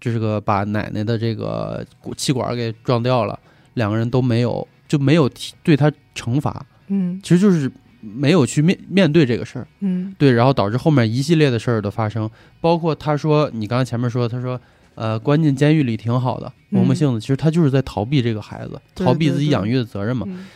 [0.00, 3.38] 就是个把奶奶的这个气管给撞掉了，
[3.74, 7.70] 两个人都没有就没有提对他惩罚，嗯其实就是
[8.00, 9.68] 没有去面面对这个事儿。
[9.78, 12.28] 嗯对，然后导致后面一系列的事儿的发生，
[12.60, 14.60] 包括他说，你刚才前面说，他说，
[14.98, 20.26] 呃，关进监狱里挺好的，磨磨嗯性子，其实他就是在逃避这个孩子，对逃避自己养育的责任嘛。
[20.28, 20.46] 嗯。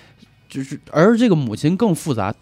[0.49, 2.35] 就是，而这个母亲更复杂，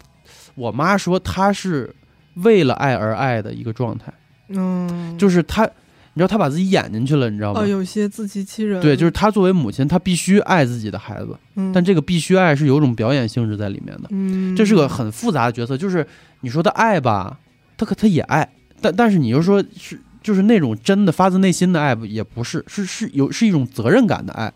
[0.55, 1.95] 我妈说她是
[2.33, 4.11] 为了爱而爱的一个状态，
[4.49, 7.61] 嗯，就是她，你知道她把自己演进去了，你知道吗？
[7.61, 14.09] 哦，有些自欺欺人，对，就是她作为母亲，她必须爱自己的孩子，嗯，但这个必须爱是有种表演性质在里面的。
[14.09, 16.05] 嗯，这是个很复杂的角色，就是
[16.41, 17.39] 你说他爱吧，
[17.77, 24.53] 她可她也爱，但但是你又说是就是那种真的发自内心的爱，也不是，是是有是一种责任感的爱，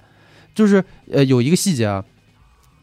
[0.53, 2.03] 就是呃有一个细节啊，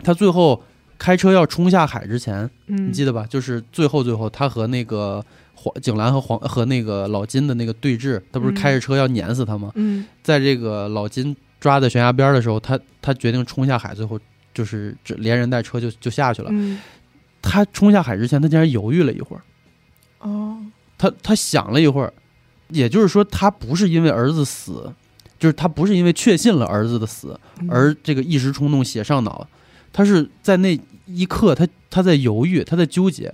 [0.03, 0.63] 他最后
[0.99, 3.27] 开车要冲下海之前，嗯，你记得吧？
[3.29, 9.71] 就是最后最后他和那个黄景兰和黄和那个老金的那个对峙，他不是嗯开着车要碾死他吗？
[9.75, 14.19] 嗯在这个老金抓在悬崖边的时候，他他决定冲下海，最后
[14.53, 16.51] 就是这连人带车就就下去了。
[16.53, 16.79] 嗯
[17.45, 19.43] 他冲下海之前，他竟然犹豫了一会儿，
[20.21, 20.57] 哦，
[20.97, 22.13] 他他想了一会儿，
[22.73, 24.93] 也就是说，他不是因为儿子死，
[25.39, 29.47] 就是他不是因为确信了儿子的死嗯而这个一时冲动写上脑，
[29.93, 33.33] 他是在那一刻，他他在犹豫，他在纠结，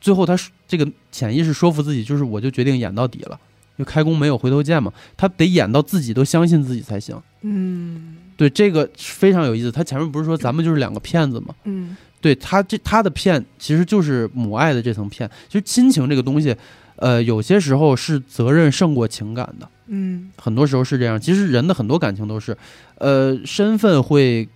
[0.00, 3.38] 最后他是这个潜意识说服自己，就是我就决定演到底了，
[3.78, 7.20] 就开弓没有回头箭嘛，他得演到自己都相信自己才行。
[7.42, 9.70] 嗯对，这个非常有意思。
[9.70, 11.54] 他前面不是说咱们就是两个骗子吗？
[11.64, 15.30] 嗯对他这他的骗其实就是母爱的这层骗。
[15.48, 16.54] 其实亲情这个东西，
[17.00, 21.20] 呃，有些时候是责任胜过情感的，嗯很多时候是这样。
[21.20, 22.56] 其实人的很多感情都是，
[22.98, 24.48] 呃，身份会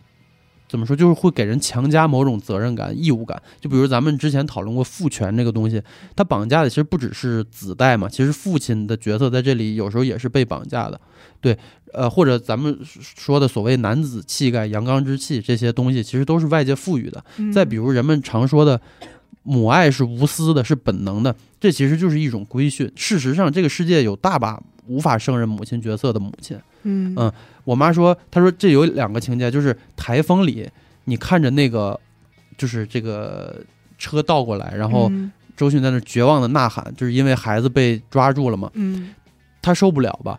[0.69, 3.41] 怎么说，就是会给人强加某种责任感、义务感。
[3.61, 5.83] 就比如咱们之前讨论过父权这个东西，
[6.15, 11.01] 它绑架的其实不只是子代嘛，其实父亲的角色在这里有时候也是被绑架的。
[11.41, 11.57] 对，
[11.93, 17.23] 呃，或者咱们说的所谓男子气概、阳刚之气这些东西，其实都是外界赋予的。
[17.37, 18.81] 嗯，再比如人们常说的
[19.45, 22.91] 母爱是无私的，是本能的，这其实就是一种规训。
[22.97, 26.59] 事实上，这个世界有大把无法胜任母亲角色的母亲。
[26.83, 27.33] 嗯嗯
[27.65, 30.69] 我妈说，她说这有两个情节，就是台风里
[31.05, 31.99] 你看着那个，
[32.59, 33.65] 就是这个
[33.99, 39.15] 车倒过来，然后嗯周迅在那绝望的呐喊，就是因为孩子被抓住了嘛，嗯
[39.63, 40.39] 她受不了吧？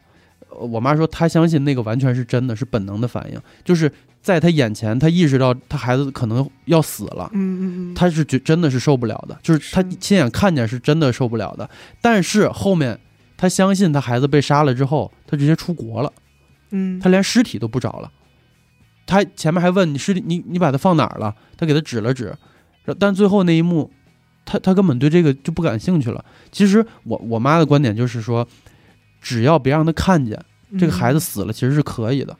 [0.49, 3.91] 呃我妈说，她相信那个完全是真的，是本能的反应，就是
[4.25, 7.61] 在他眼前，他意识到他孩子可能要死了，嗯嗯
[7.91, 11.69] 嗯，他是觉真的是受不了的，就是他亲眼看见是真的受不了的。
[12.01, 12.99] 但是后面
[13.37, 16.11] 他相信他孩子被杀了之后，他直接出国了，
[16.71, 18.11] 嗯他连尸体都不找了。
[19.05, 21.35] 他前面还问你尸体你你把它放哪儿了？
[21.55, 22.35] 他给他指了指，
[22.97, 23.91] 但最后那一幕，
[24.43, 26.25] 他他根本对这个就不感兴趣了。
[26.51, 28.47] 其实我我妈的观点就是说，
[29.21, 30.43] 只要别让他看见
[30.79, 32.35] 这个孩子死了，其实是可以的。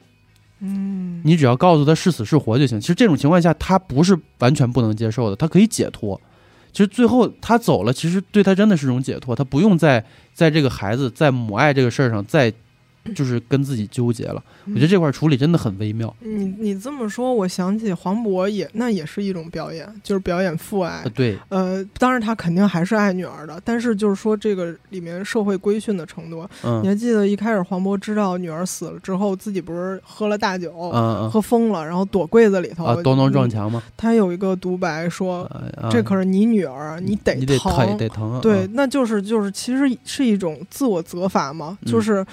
[1.24, 2.80] 你只要告诉他是死是活就行。
[2.80, 6.20] 其实这种情况下，他不是完全不能接受的，他可以解脱。
[6.72, 12.52] 其实最后他走了，其实对他真的是种解脱，他不用再在这个孩子在母爱这个事儿上再
[13.14, 14.44] 就是跟自己纠结了。
[14.68, 16.14] 我觉得这块处理真的很微妙。
[16.22, 21.10] 你你这么说，我想起黄渤也那也是一种表演，就是表演父爱呃，。
[21.12, 30.72] 对，呃，当然他肯定还是爱女儿的，但是就是说这个里面社会规训的程度，你嗯还记得一开始黄渤知道女儿死了之后，自己不是喝了大酒，
[31.32, 35.44] 喝疯了，然后躲柜子里头啊，咚咚撞嗯墙吗，他有一个独白说
[35.78, 37.98] ：“啊这可是你女儿，你得你得疼。
[37.98, 38.40] 得疼啊。
[38.42, 42.26] 对，嗯那就是就是其实是一种自我责罚嘛，嗯就是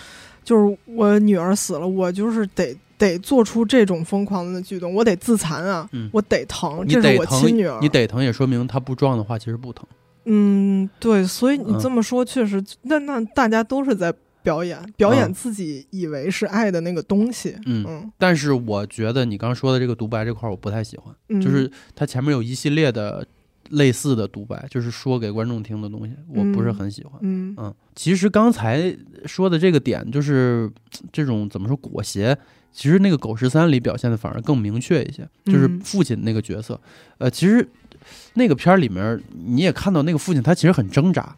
[0.45, 6.09] 就是我女儿死了，我就是得得做出这种疯狂的举动，我得自残啊，嗯。
[6.13, 9.87] 我得疼，你这是我亲女儿，你得疼也说明她不撞的话其实不疼。
[10.25, 11.79] 嗯，对，所以你嗯。
[11.81, 15.33] 这么说确实，那那大家都是在表演，表演嗯。
[15.33, 17.85] 自己以为是爱的那个东西，嗯。
[17.89, 18.13] 嗯。
[18.19, 21.15] 但是我觉得你刚说的这个独白这块儿我不太喜欢。
[21.29, 23.27] 嗯，就是它前面有一系列的
[23.73, 27.15] 类似的独白，就是说给观众听的东西，我不是很喜欢。
[27.23, 28.95] 嗯嗯，其实刚才
[29.27, 30.71] 说的这个点，就是
[31.13, 32.37] 这种怎么说裹挟，
[32.73, 36.79] 其实那个《狗十三》里表现的反而更明确一些，就是嗯父亲那个角色。
[37.19, 37.67] 呃，其实
[38.35, 41.35] 那个片儿里面，你也看到那个父亲他其实很挣扎，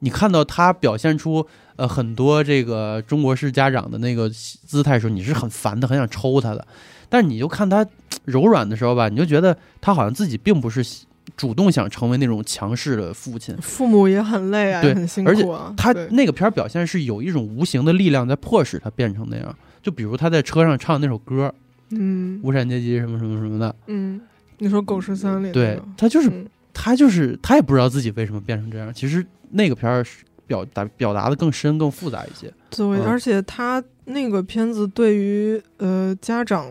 [0.00, 6.66] 你看到他表现出呃很多这个中国式家长的那个姿态的时候，你是很烦的，很想抽他的。
[7.08, 7.86] 但是你就看他
[8.26, 10.84] 柔软的时候吧，你就觉得他好像自己并不是
[11.36, 15.72] 主动想成为那种强势的父亲，父母也很累啊，对很辛而且苦啊。
[15.76, 19.56] 他那个片儿表现是有一种无形的力量在迫使他变成那样。
[19.82, 21.52] 就比如他在车上唱那首歌
[21.90, 24.20] 嗯《无产阶级》什么什么什么的，嗯，
[24.58, 28.92] 你说《狗十三》里对他就是嗯他就是他也不知道自己为什么变成这样。
[28.92, 32.52] 其实那个片儿是表达表达的更深更复杂一些。
[32.70, 36.66] 对，嗯而且他那个片子对于呃家长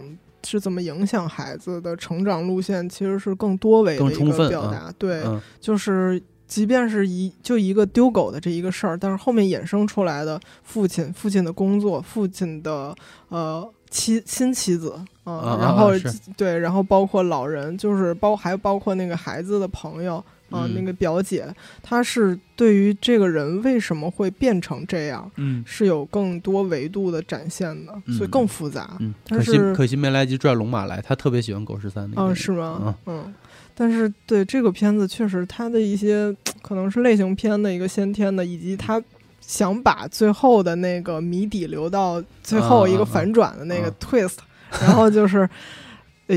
[0.45, 4.91] 是怎么影响孩子的成长路线，其实是更多维的一个更充分表达。
[4.97, 12.95] 对，嗯就是即便是一就一个丢狗的这一个事儿，但是后面衍生出来的父亲、父亲的工作、父亲的
[13.29, 15.99] 呃妻新妻子啊、啊然后、啊
[16.35, 20.23] 对，然后包括老人，就是包还包括那个孩子的朋友。
[20.49, 21.47] 啊，嗯那个表姐，
[21.81, 28.97] 她是对于这个人为什么会变成这样，嗯是有更多维度的展现的，嗯所以更复杂。
[28.99, 33.23] 嗯，但可惜是可惜没来及拽龙马来，他特别喜欢狗十三那个哦，是吗嗯？
[33.23, 33.33] 嗯，
[33.73, 39.01] 但是对这个片子确实它的一些可能是类型片的一个先天的，以及它
[39.41, 44.37] 想把最后的那个谜底留到最后一个反转的那个啊 twist，、
[44.81, 45.47] 然后就是。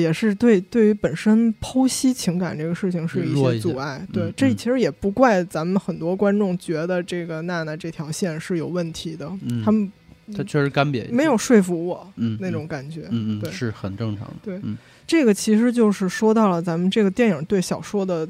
[0.00, 9.92] 也是对对于本身剖析情感这个事情是有一些些阻碍，对，嗯嗯这其实也不怪咱们很多观众觉得这个娜娜这条线是有问题的，嗯他们
[10.36, 14.34] 他确实干瘪，没有说服我嗯那种感觉，对嗯对是很正常的。
[14.42, 14.76] 对嗯
[15.06, 18.26] 这个其实就是说到了咱们这个电影对小说的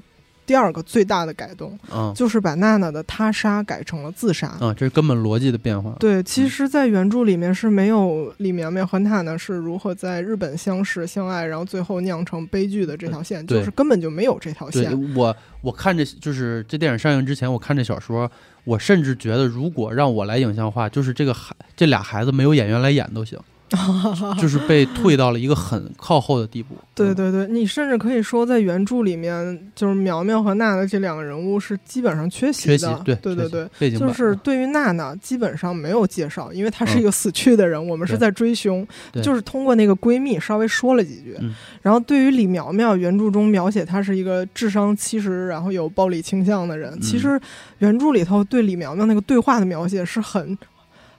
[0.53, 4.49] 第二个最大的改动，嗯就是把娜娜的他杀改成了自杀。
[4.61, 5.97] 啊，这是根本逻辑的变化。
[5.99, 14.93] 对，其实，在原著里面是没有李苗苗和娜娜是如何在日本相识相爱，然后最后酿成悲剧的这条线，对就是根本就没有这条线。
[15.15, 18.31] 我，我看这就是这电影上映之前，我看这小说，
[18.65, 23.39] 我甚至觉得，如果让我来影像化，就是这个孩这俩孩子没有演员来演都行，
[24.41, 26.75] 就是被退到了一个很靠后的地步。
[26.83, 38.87] 嗯，对对对，你甚至可以说，在原著里面，就是苗苗和娜娜这两个人物是基本上缺席的。，对缺席对对对，背景就是对于娜娜基本上没有介绍，因为她是一个死去的人，我们是在追凶，
[39.23, 41.37] 就是通过那个闺蜜稍微说了几句。
[41.41, 46.93] 嗯然后对于李苗苗，原著中描写她是一个智商七十，然后有暴力倾向的人。
[46.93, 47.41] 嗯其实
[47.79, 50.57] 原著里头对李苗苗那个对话的描写是很。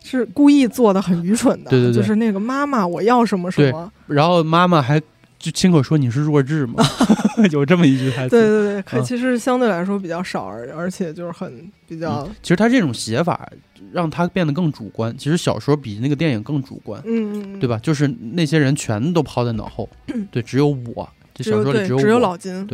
[0.03, 4.99] 是故意做的很愚蠢的，对对对就是那个妈妈，我要什么什么，然后妈妈还
[5.39, 6.83] 就亲口说你是弱智嘛？
[7.51, 8.29] 有这么一句台词。
[8.29, 13.49] 对对对，可嗯其实相对来说比较少，而而且就是很比较，其实他这种写法
[13.91, 15.15] 让他变得更主观。
[15.17, 17.79] 其实小说比那个电影更主观，嗯嗯嗯，对吧？
[17.81, 19.89] 就是那些人全都抛在脑后，
[20.31, 21.09] 对，只有我。
[21.33, 22.67] 这小说里只有只有老金。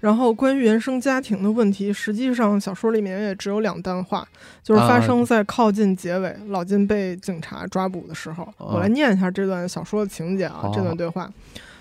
[0.00, 4.26] 然后关于原生家庭的问题，实际上小说里面也只有两段话，
[4.62, 8.48] 就是发啊生在靠近结尾，老金被警察抓捕的时候。
[8.58, 11.28] 我来念一下这段小说的情节啊，好这段对话，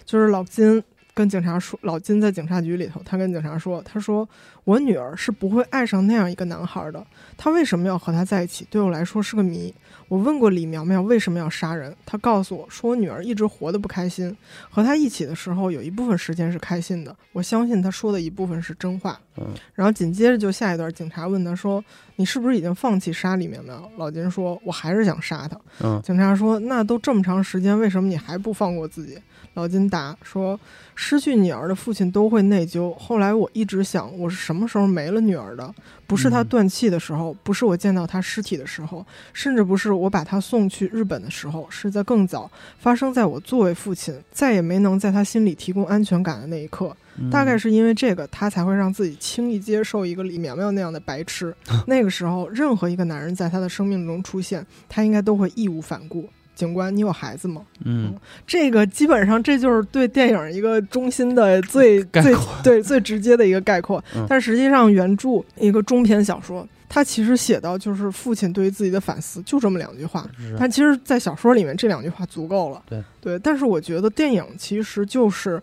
[0.05, 4.27] 就是老金跟警察说，老金在警察局里头，他跟警察说，他说
[4.63, 7.05] 我女儿是不会爱上那样一个男孩的，
[7.37, 9.73] 他为什么要和他在一起，对我来说是个谜。
[10.07, 14.35] 我问过李苗苗为什么要杀人，她告诉我说我女儿一直活得不开心，
[14.69, 19.19] 和她一起的时候有一部分时间是开心的，我相信她说的一部分是真话。
[19.39, 21.83] 嗯然后紧接着就下一段，警察问他说
[22.17, 29.15] ：“你是不是已经放弃杀李苗苗？”老金说：“我还是想杀她。”嗯警察说：“那都这么长时间，为什么你还不放过自己？”
[29.57, 30.57] 老金答说
[30.93, 32.93] ：“失去女儿的父亲都会内疚。
[32.93, 35.73] 后来我一直想，我是什么时候没了女儿的？
[36.05, 46.95] 不是她嗯断气的时候，不是我见到她尸体的时候，甚至不是我把她送去日本的时候，是在更早，发生在我作为父亲再也没能在她心里提供安全感的那一刻。
[47.19, 51.51] 嗯大概是因为这个，他才会让自己轻易接受一个李苗苗那样的白痴。
[51.87, 56.29] 那个时候，任何一个男人在他的生命中出现，他应该都会义无反顾。
[56.57, 57.61] 警官，你有孩子吗？
[57.85, 58.15] 嗯
[58.47, 64.03] 这个基本上这就是对电影一个中心的最最对最直接的一个概括。
[64.15, 70.27] 嗯但实际上，原著一个中篇小说，它其实写到就是父亲对于自己的反思，就这么两句话。
[70.59, 72.81] 但其实，在小说里面这两句话足够了。
[72.89, 75.61] 对对，但是我觉得电影其实就是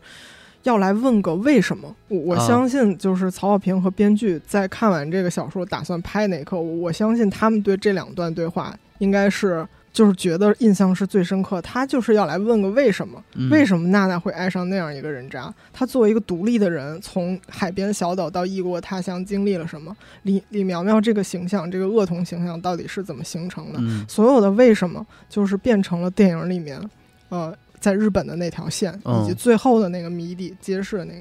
[0.62, 1.92] 要来问个为什么。
[2.06, 9.66] 我我啊相信，就是曹保平和编剧在看完这个小说打算拍哪一刻，我我相信他们对这两段对话应该是。
[9.94, 15.54] 就是觉得印象是最深刻，他就是要来问个为什么，嗯为什么娜娜会爱上那样一个人渣？
[15.72, 19.96] 他作为一个独立的人，从海边小岛到异国他乡，经历了什么？
[20.24, 23.78] 李李苗苗这个形象，这个恶童形象到底是怎么形成的？
[23.80, 26.80] 嗯所有的为什么，就是变成了电影里面，
[27.28, 31.20] 呃，在日本的那条线，嗯以及最后的那个谜底揭示的那个。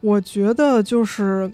[0.00, 1.48] 我觉得就是，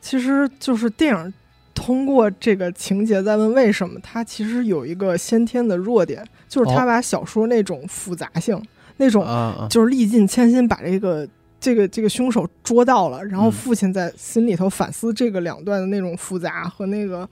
[0.00, 1.34] 其实就是电影
[1.80, 8.60] 通过这个情节在问为什么，他其实有一个先天的弱点，就是它哦把小说那种复杂性，
[8.96, 9.24] 那种
[9.70, 11.26] 就是历尽千辛把这个
[11.60, 17.26] 这个这个凶手捉到了，然后父亲在心里头反思这个两段的那种复杂和那个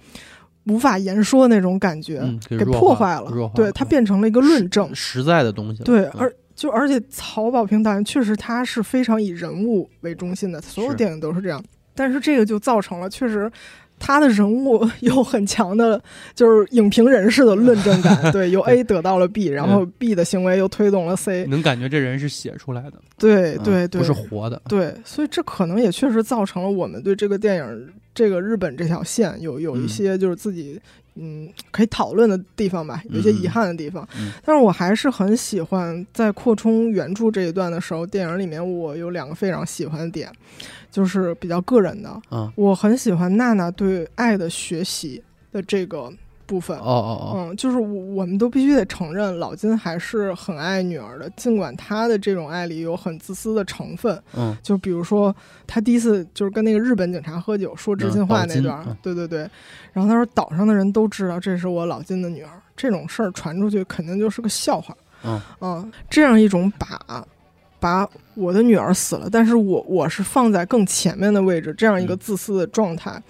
[0.66, 3.51] 无法言说的那种感觉，给破坏了。
[3.53, 5.82] 对，它变成了一个论证，实在的东西。
[5.82, 11.62] 对，而就而且曹保平导演确实他是非常以人物为中心的，所有电影都是这样。
[11.94, 13.51] 但是这个就造成了确实。
[13.99, 16.01] 他的人物 有很强的，
[16.34, 18.16] 就是影评人士的论证感。
[18.32, 22.94] 对，由 A 得到了 B，然后 B 的行为又推动了 C，能感觉这人是写出来的。
[23.18, 24.61] 对对对，不是活的。
[24.68, 30.80] 对，所以这可能也确实造成了我们对这个电影、这个日本这条线有有一些就是自己
[31.17, 34.07] 嗯可以讨论的地方吧，有些遗憾的地方。
[34.45, 40.31] 但是我还是很喜欢在扩充原著这一段的时候，电影里面我有两个非常喜欢的点。
[40.89, 46.11] 就是比较个人的，嗯，我很喜欢娜娜对爱的学习的这个
[46.47, 55.34] 部分，哦哦哦，嗯，就是我我们都必须得承认，老金还是很爱女儿的，尽管他的这种爱里有很自私的成分，嗯，就比如说
[55.66, 59.40] 他第一次就是跟那个日本警察喝酒说知心话那段，对对对，
[59.92, 65.40] 然后他说岛上的人都知道这是我老金的女儿，这种事儿传出去肯定就是个笑话，嗯。
[65.61, 67.26] 嗯，这样一种把。
[67.78, 73.22] 把我的女儿死了，但是我我是放在更前面的位置，这样一个自私的状态。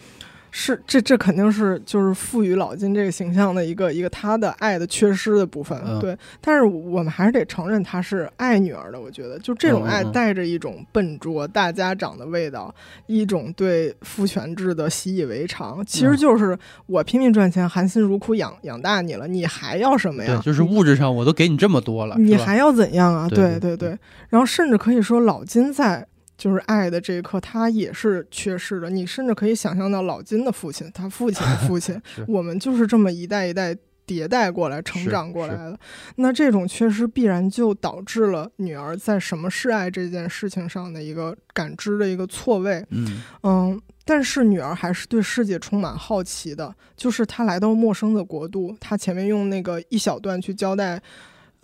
[0.58, 6.16] 是，这这肯定是就是赋予老金这个形象的一个一个他的爱的缺失的部分，对。
[6.40, 8.98] 但是我们还是得承认他是爱女儿的。
[8.98, 12.74] 我觉得，就这种爱带着一种笨拙大家长的味道，
[13.06, 15.84] 一种对父权制的习以为常。
[15.84, 20.40] 其实就是我拼命赚钱，含辛茹苦养养大你了，你还要什么呀？
[20.40, 23.28] 对，就是物质上我都给你这么多了，你还要怎样啊？
[23.28, 23.90] 对对对。
[24.30, 26.06] 然后甚至可以说，老金在。
[26.36, 28.90] 就是爱的这一刻，他也是缺失的。
[28.90, 33.74] 你甚至可以想象到老金的父亲，他父亲的父亲， 我们就是这么一代一代
[34.06, 35.78] 迭代过来、成长过来的。
[36.16, 42.84] 那这种缺失必然就导致了女儿在什么是爱这件事情上的一个感知的一个错位。
[42.90, 46.74] 嗯嗯，但是女儿还是对世界充满好奇的。
[46.96, 51.02] 就是她来到陌生的国度，她前面用那个一小段去交代。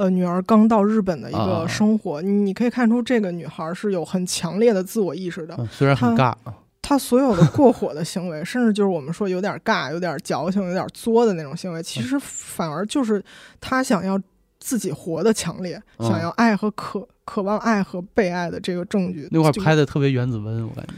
[0.03, 5.57] 呃，女儿刚到日本的一个生活，你可以看出这个女孩是有很强烈的自我意识的。
[5.71, 6.35] 虽然很尬，
[6.83, 13.23] 她所有的过火的行为，甚至就是我们说有点尬、有点矫情、有点作的那种行为，其实反而就是
[13.61, 14.21] 她想要
[14.59, 19.29] 自己活的强烈，想要爱和渴渴望爱和被爱的这个证据。
[19.31, 20.95] 那块拍的特别原子温，我感觉。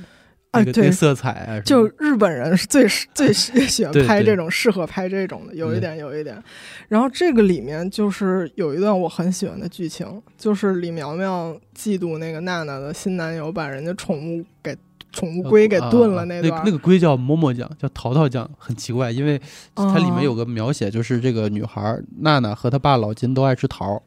[0.54, 6.40] 啊，对，色彩啊，就日本人是最最喜欢拍这种，适合拍这种的，有一点，有一点。
[6.88, 14.76] 然后这个里面就是有一段我很喜欢的剧情，就是李苗苗嫉妒那个娜娜的新男友把人家宠物给
[15.12, 16.62] 宠物龟给炖了那段。
[16.64, 19.40] 那个龟叫嬷嬷酱，叫淘淘酱，很奇怪，因为
[19.74, 24.00] 它里面有个描写，就是这个女孩娜娜和她爸老金都爱吃桃。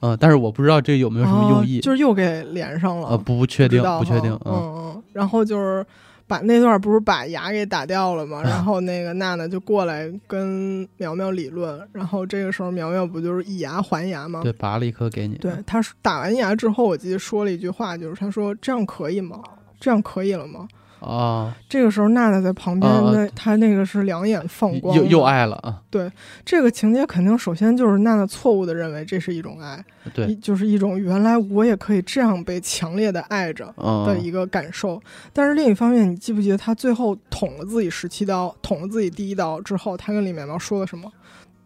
[0.00, 3.08] 嗯，但是我不知道这有没有什么用意，就是又给连上了。
[3.08, 4.32] 呃，不确定，不确定。
[4.44, 5.02] 嗯嗯。
[5.12, 5.84] 然后就是
[6.26, 8.42] 把那段不是把牙给打掉了吗？
[8.42, 14.40] 然后那个娜娜就过来跟苗苗理论，然后这个时候苗苗不就是以牙还牙吗？
[14.42, 15.36] 对，拔了一颗给你。
[15.36, 19.40] 对，他打完牙之后，我记得说了一句话，就是他说：“这样可以吗？
[19.78, 20.66] 这样可以了吗？”
[21.04, 25.80] 啊，这个时候娜娜在旁边，那她那个是两眼放光，又又爱了啊！
[25.90, 26.10] 对，
[26.44, 35.00] 这个情节肯定首先就是娜娜错误的认为这是一种爱，对，就是一种原来我也可以这样被强烈的爱着的一个感受。
[35.32, 41.10] 但是另一方面，你记不记得她最后捅了自己十七刀，捅了自己第一刀之后，她跟李苗苗说了什么？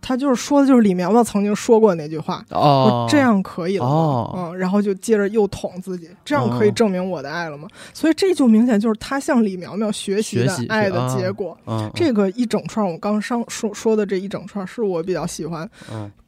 [0.01, 4.33] 他就是说的，就是李苗苗曾经说过那句话，哦，这样可以了吗？
[4.37, 7.69] 嗯，然后就接着又捅自己，这样可以证明我的爱了吗？
[7.93, 11.57] 所以这就明显就是他向李苗苗学习的爱的结果。
[11.95, 15.69] 这个一整串，我刚上说说的这一整串，是我比较喜欢。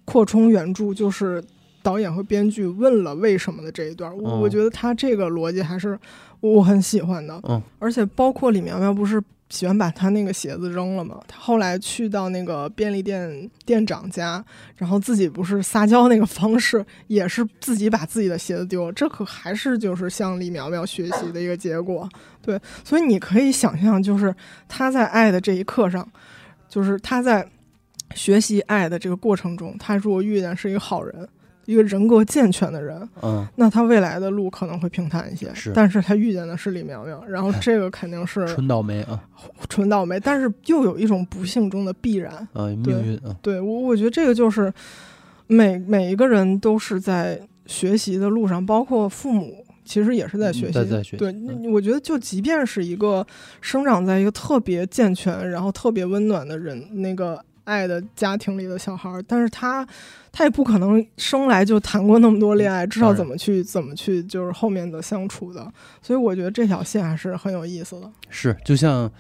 [0.05, 1.43] 扩充原著就是
[1.83, 5.99] 导演和编剧问了为什么的这一段，我我觉得他这个逻辑还是
[6.41, 7.41] 我很喜欢的。
[7.49, 9.23] 嗯，而且包括李苗苗不是。
[9.51, 11.21] 喜欢把他那个鞋子扔了嘛？
[11.29, 14.43] 他后来去到那个便利店店长家，
[14.77, 18.93] 然后自己不是撒娇那个方式，也是自己把自己的鞋子丢了。
[18.93, 22.09] 这可还是就是向李苗苗学习的一个结果。
[22.41, 24.35] 对，所以你可以想象，就是
[24.69, 26.09] 他在爱的这一刻上，
[26.69, 27.47] 就是他在
[28.15, 31.29] 学习爱的这个过程中，他如果遇见是一个好人。
[31.67, 35.53] 一个人格健全的人，嗯，那他未来的路可能会平坦一些。
[35.55, 39.23] 是，但是他遇见的是李苗苗，然后这个肯定是纯倒霉啊，
[39.69, 40.19] 纯倒霉。
[40.19, 43.37] 但是又有一种不幸中的必然啊，命运啊。
[43.41, 44.73] 对我，我觉得这个就是
[45.47, 51.17] 每每一个人都是在学习的路上，包括父母其实也是在学习。
[51.17, 51.33] 对，
[51.71, 53.25] 我觉得就即便是一个
[53.61, 57.41] 生长在一个特别健全，然后特别温暖的人，那个。
[57.71, 59.87] 爱的家庭里的小孩儿，但是他
[60.33, 68.11] 他也不可能生来就谈过那么多恋爱，知道怎么去怎么去就是后面的相处的，所以我觉得这条线还是很有意思的。
[68.29, 69.11] 是，就像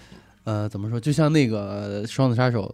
[0.42, 0.98] 呃，怎么说？
[0.98, 2.66] 就像那个《双子杀手》，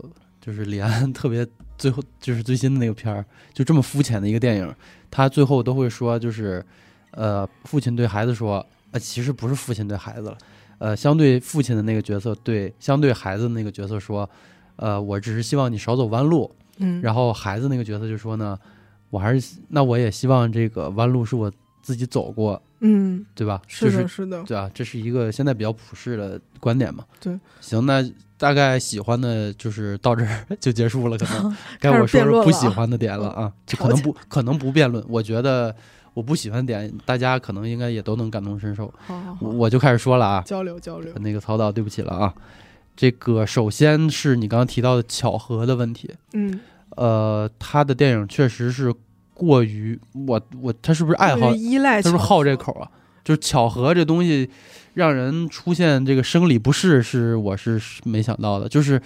[0.44, 1.46] 就是李安特别
[1.76, 4.74] 最后就是最新的那个片儿，就这么肤浅的一个电影，
[5.10, 6.64] 他最后都会说，就是
[7.10, 10.38] 呃，父亲对孩子说，呃，其实不是父亲对孩子了。
[10.78, 14.28] 呃，相对父亲的那个角色对相对孩子的那个角色说，
[14.76, 16.50] 呃，我只是希望你少走弯路。
[16.78, 18.58] 嗯，然后孩子那个角色就说呢，
[19.10, 21.50] 我还是那我也希望这个弯路是我
[21.80, 23.62] 自己走过，嗯，对吧？
[23.66, 27.04] 是的，是的，对啊，这是一个现在比较普世的观点嘛。
[27.20, 28.04] 对，行，那
[28.36, 35.74] 大概喜欢的就是到这儿 就结束了，可能 该我说说不喜欢的点了啊，可能不 可能不辩论，我觉得。
[36.16, 38.90] 我不喜欢点，大家可能应该也都能感同身受。
[39.06, 41.12] 好，我就开始说了啊，交流交流。
[41.18, 42.34] 那个曹导，对不起了啊。
[42.96, 46.10] 这个首先是你刚刚提到的巧合的问题。
[46.32, 46.58] 嗯。
[46.96, 48.92] 呃，他的电影确实是
[49.34, 52.00] 过于我我他是不是爱好依赖？
[52.00, 52.90] 他是不是好这口啊？
[53.22, 54.48] 就是巧合这东西，
[54.94, 58.68] 让人出现这个生理不适，是我是没想到的。
[58.68, 59.00] 就是。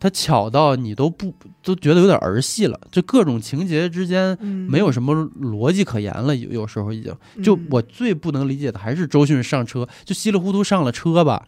[0.00, 1.32] 他巧到你都不
[1.62, 6.36] 都觉得有点儿戏了，就各种情节之间没有什么逻辑可言了。
[6.36, 11.46] 有有时候已经，就我最不能理解的还是周迅上车就稀里糊涂上了车吧，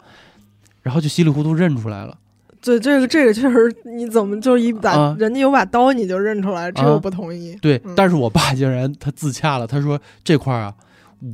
[0.86, 2.16] 然后就稀里糊涂认出来了。
[2.62, 6.70] 对，这个这个确实，你怎么就一把人家有把刀你就认出来？
[6.70, 7.56] 这我不同意。
[7.60, 10.72] 对，但是我爸竟然他自洽了，他说这块儿啊。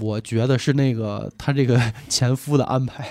[0.00, 1.78] 我觉得是那个他这个
[2.08, 3.10] 前夫的安排，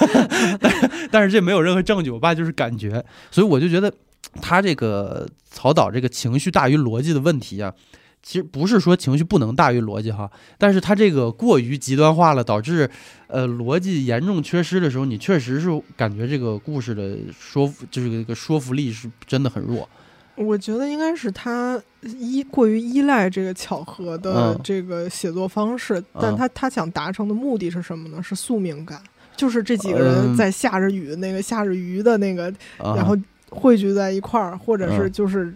[0.60, 2.10] 但但是这没有任何证据。
[2.10, 3.92] 我爸就是感觉，所以我就觉得
[4.40, 7.74] 他这个曹导这个情绪大于逻辑的问题啊，
[8.22, 12.88] 其实不是说情绪不能大于逻辑哈，但是他这个过于极端化了，导致
[13.26, 19.88] 呃逻辑严重缺失的时候，你确实是感觉这个故事的说服就是这个说服力是真的很弱。
[20.34, 28.22] 我觉得应该是他依过于依赖这个巧合的这个写作方式，但他他想达成的目的是什么呢？
[28.22, 28.98] 是宿命感，
[29.36, 33.14] 就是这几个人在下着雨，那个下着雨的那个，然后
[33.50, 35.54] 汇聚在一块儿，或者是就是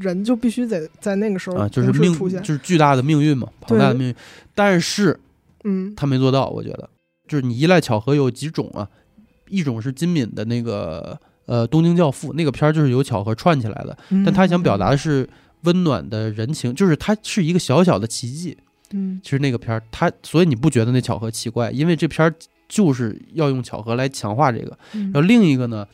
[0.00, 2.12] 人就必须得在那个时候啊就是命，
[2.42, 4.14] 就是巨大的命运嘛，庞大的命运。
[4.54, 5.18] 但是，
[5.64, 6.88] 嗯，他没做到，我觉得，
[7.28, 8.88] 就是你依赖巧合有几种啊？
[9.48, 11.18] 一种是金敏的那个。
[11.44, 15.28] 呃，东京教父那个片儿就是由巧合串起来的，但他想表达的是
[15.62, 18.56] 温暖的人情，就是它是一个小小的奇迹。
[18.92, 21.72] 嗯，其实那个片儿，它所以你不觉得那巧合奇怪？
[21.72, 22.32] 因为这片儿
[22.68, 24.78] 就是要用巧合来强化这个。
[24.92, 25.86] 然后另一个呢，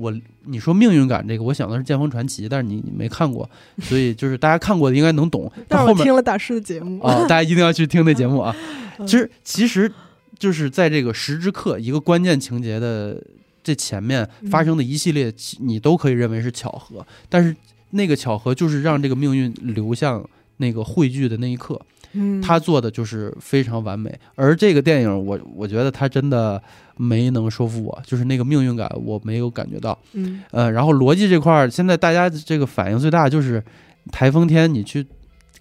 [0.00, 0.12] 我
[0.44, 3.48] 你说命运感这个，我想的是《剑锋传奇》，但是你你没看过，
[3.82, 5.50] 所以就是大家看过的应该能懂。
[5.68, 8.56] 但后面听了大师的节目啊，大家一定要去听那节目啊。
[9.06, 9.92] 其实其实
[10.38, 13.22] 就是在这个时之刻一个关键情节的。
[13.62, 17.54] 这前面发生的一系列，你都可以认为是巧合，但是
[17.90, 20.26] 那个巧合就是让这个命运流向
[20.56, 21.78] 那个汇聚的那一刻。
[22.12, 24.12] 嗯，他做的就是非常完美。
[24.34, 26.62] 而这个电影，我我觉得他真的
[26.96, 29.98] 没能说服我，就是那个命运感我没有感觉到。
[30.12, 33.62] 嗯，呃，然后逻辑这块儿，现在大家这个反应最大就是
[34.10, 35.06] 台风天你去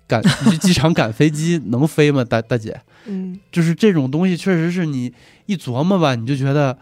[0.08, 2.24] 赶 你去机场赶飞机能飞吗？
[2.24, 5.14] 大大姐，嗯，就是这种东西确实是你
[5.45, 6.78] 一琢磨吧，你就觉得。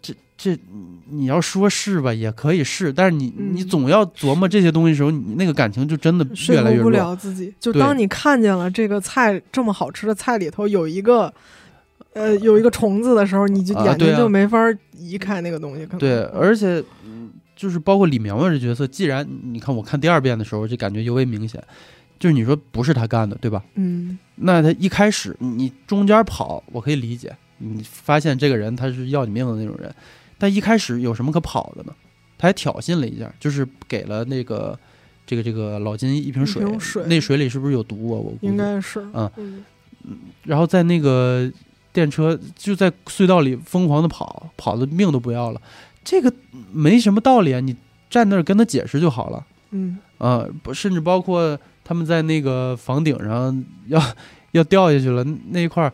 [0.00, 0.12] 这
[1.10, 6.84] 你要说是吧，也可以是，但是你你总要琢磨这些东西的时候，你那个感情就真的越来越弱。
[6.84, 7.52] 不了自己。
[7.60, 11.32] 就当你看见了这个菜这么好吃的菜里头有一个，
[12.14, 14.58] 呃，有一个虫子的时候，你就眼睛就没法
[14.96, 15.86] 移开那个东西。
[15.98, 16.82] 对，而且
[17.54, 21.62] 就是包括李苗苗这角色，既然你看我看第二遍的时候，这感觉尤为明显，
[22.18, 23.62] 就是你说不是他干的，对吧？
[23.74, 24.18] 嗯。
[24.36, 29.94] 那他一开始你中间跑，我可以理解，你发现这个人他是要你命的那种人。
[30.42, 31.94] 但一开始有什么可跑的呢？
[32.36, 34.76] 他还挑衅了一下，就是给了那个
[35.24, 36.64] 这个这个老金一瓶水，
[37.06, 38.18] 那水里是不是有毒啊？
[38.18, 39.62] 我应该是嗯嗯，
[40.42, 41.48] 然后在那个
[41.92, 45.62] 电车就在隧道里疯狂的跑，跑的命都不要了。
[46.02, 46.32] 这个
[46.72, 47.60] 没什么道理啊！
[47.60, 47.76] 你
[48.10, 49.46] 站那儿跟他解释就好了。
[49.70, 54.02] 嗯啊，甚至包括他们在那个房顶上要
[54.50, 55.92] 要掉下去了那一块儿，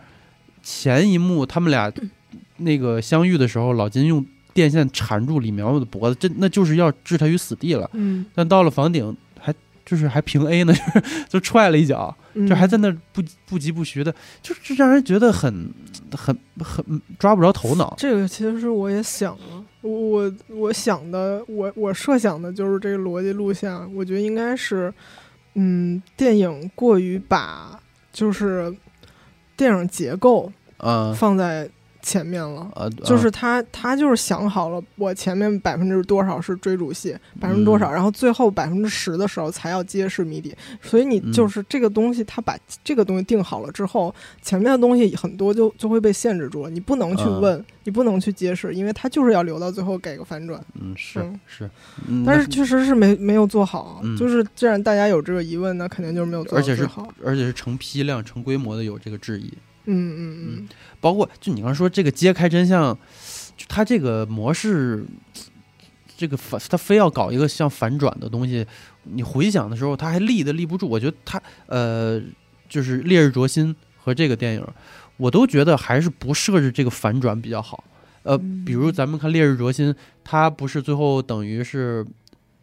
[0.63, 1.93] 前一幕他们俩
[2.57, 4.25] 那个相遇的时候，老金用。
[4.59, 7.89] 电线缠住李苗苗的脖子，这那就是要置他于死地了。
[7.93, 9.55] 嗯，但到了房顶，还
[9.87, 12.13] 就是还平 A 呢，就 是就踹了一脚，
[12.49, 15.73] 就还在那不不疾不徐的，就是让人觉得很
[16.11, 17.95] 很很抓不着头脑。
[17.97, 23.73] 这个其实我也想了，我我我想的，我我设想的就是这个逻辑路线。
[23.95, 24.93] 我觉得应该是，
[25.55, 27.79] 嗯，电影过于把
[28.13, 28.75] 就是
[29.57, 31.71] 电影结构啊放在。
[32.09, 32.67] 前面了。
[32.75, 40.55] 呃，就是他，他就是想好了，我前面百分之多少是追逐戏，百分之多少，然后最后百分之十的时候才要揭示谜底。
[40.81, 50.59] 所以你就是这个东西，他把这个东西定好了之后，前面的东西很多就就会被限制住了，你不能去问，你不能去揭示，因为他就是要留到最后给个反转。
[50.81, 51.71] 嗯，是是，
[52.25, 56.89] 但是确实是没没有做好，就是既然大家有这个疑问，那肯定就是没有做好，而且是
[57.23, 59.53] 而且是成批量、成规模的有这个质疑。
[59.91, 60.69] 嗯嗯嗯，
[61.01, 62.95] 包括就你刚说这个揭开真相，
[63.57, 65.03] 就他这个模式，
[66.15, 68.67] 这个反他非要搞一个像反转的东西，
[69.05, 70.87] 你回想的时候他还立的立不住。
[70.87, 72.21] 我觉得他呃，
[72.69, 74.67] 就是《烈日灼心》和这个电影，
[75.17, 77.83] 我都觉得还是不设置这个反转比较好。
[78.25, 78.37] 呃，
[78.67, 79.91] 比如咱们看《烈日灼心》，
[80.23, 82.07] 他不是最后等于是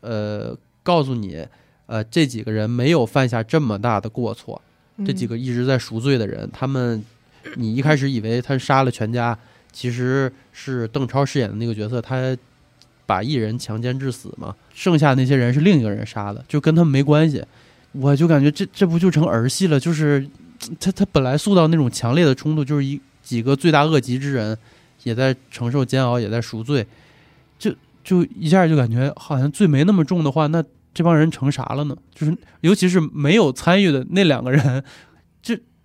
[0.02, 1.44] 呃告诉你，
[1.88, 4.62] 呃这几个人没有犯下这么大的过错，
[5.04, 7.04] 这几个一直在赎罪的人，他们。
[7.56, 9.38] 你一开始以为他杀了全家，
[9.72, 12.36] 其实是邓超饰演的那个角色，他
[13.06, 17.44] 把一人强奸致死嘛，剩下那些人是另一个人杀的，就跟他们没关系。
[17.92, 19.80] 我就感觉这这不就成儿戏了？
[19.80, 20.28] 就是
[20.80, 24.58] 他他本来塑造那种强烈的冲突，就是一几个罪大恶极之人
[25.04, 26.86] 也在承受煎熬，也在赎罪，
[27.58, 27.74] 就
[28.04, 31.96] 就一下就感觉好像罪没那么重的话，那这帮人成啥了呢？
[32.14, 34.84] 就是尤其是没有参与的那两个人，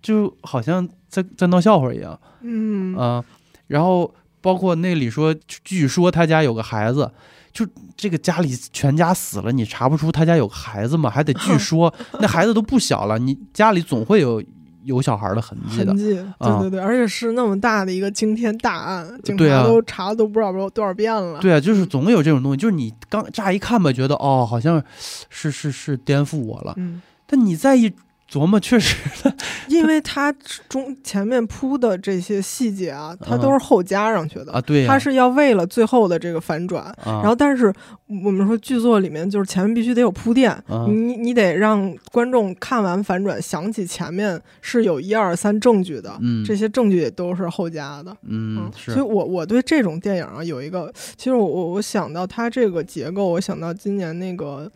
[0.01, 0.87] 就就好像。
[1.11, 3.21] 在在闹笑话一样，嗯啊，
[3.67, 7.11] 然后包括那里说，据说他家有个孩子，
[7.51, 11.09] 就这个家里全家死了，你查不出他家有个孩子吗？
[11.09, 14.41] 还得据 说那孩子都不小了，你家里总会有
[14.85, 24.81] 有小孩的痕迹的，痕迹，对对对，而且是那么大的一个惊天大案，警察都查了都不知道多少遍了，对啊，就是总有这种东西，就是你刚乍一看吧，觉得哦，好像
[25.29, 27.91] 是是是颠覆我了，嗯，但你再一。
[28.31, 28.95] 琢磨确实，
[29.67, 30.31] 因为他
[30.69, 34.61] 中前面铺的这些细节啊，他都是后加上去的啊。
[34.61, 36.85] 对，他是要为了最后的这个反转。
[37.05, 37.73] 然后，但是
[38.07, 40.57] 我们说剧作里面就是前面必须得有铺垫，
[40.87, 46.17] 你你得让观众看完反转想起前面是有一二三证据的。
[46.21, 48.15] 嗯，这些证据也都是后加的。
[48.23, 54.71] 嗯，所以我我对这种电影啊有一个，其实我我我想到它这个结构，我想到今年那个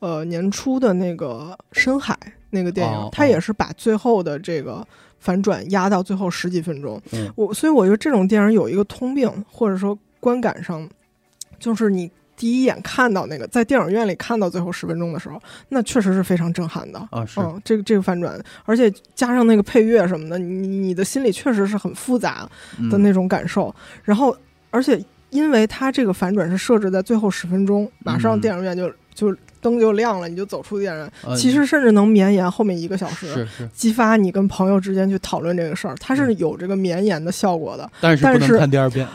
[0.00, 2.14] 呃年初的那个深海。
[2.50, 4.86] 那个电影，它也是把最后的这个
[5.18, 7.00] 反转压到最后十几分钟。
[7.34, 10.88] 我所以我觉得这种电影有一个通病，或者说观感上，
[11.58, 17.24] 就是你第一眼看到那个在电影院里看到最后十分钟的时候，那确实是非常震撼的啊！
[17.26, 22.48] 是，这个这个反转，而且加上那个配乐什么的，你你的心里确实是很复杂
[22.90, 23.74] 的那种感受。
[24.02, 24.36] 然后，
[24.70, 29.36] 而且因为它这个反转是设置在最后十分钟，马上电影院就就。
[29.60, 31.36] 灯就亮了，你就走出电影院。
[31.36, 37.90] 其实甚至能绵延后面一个小时，是是，激发你跟朋友之间去讨论这个事儿，它是有这个绵延的效果的。
[38.00, 39.06] 但是不能看第二遍，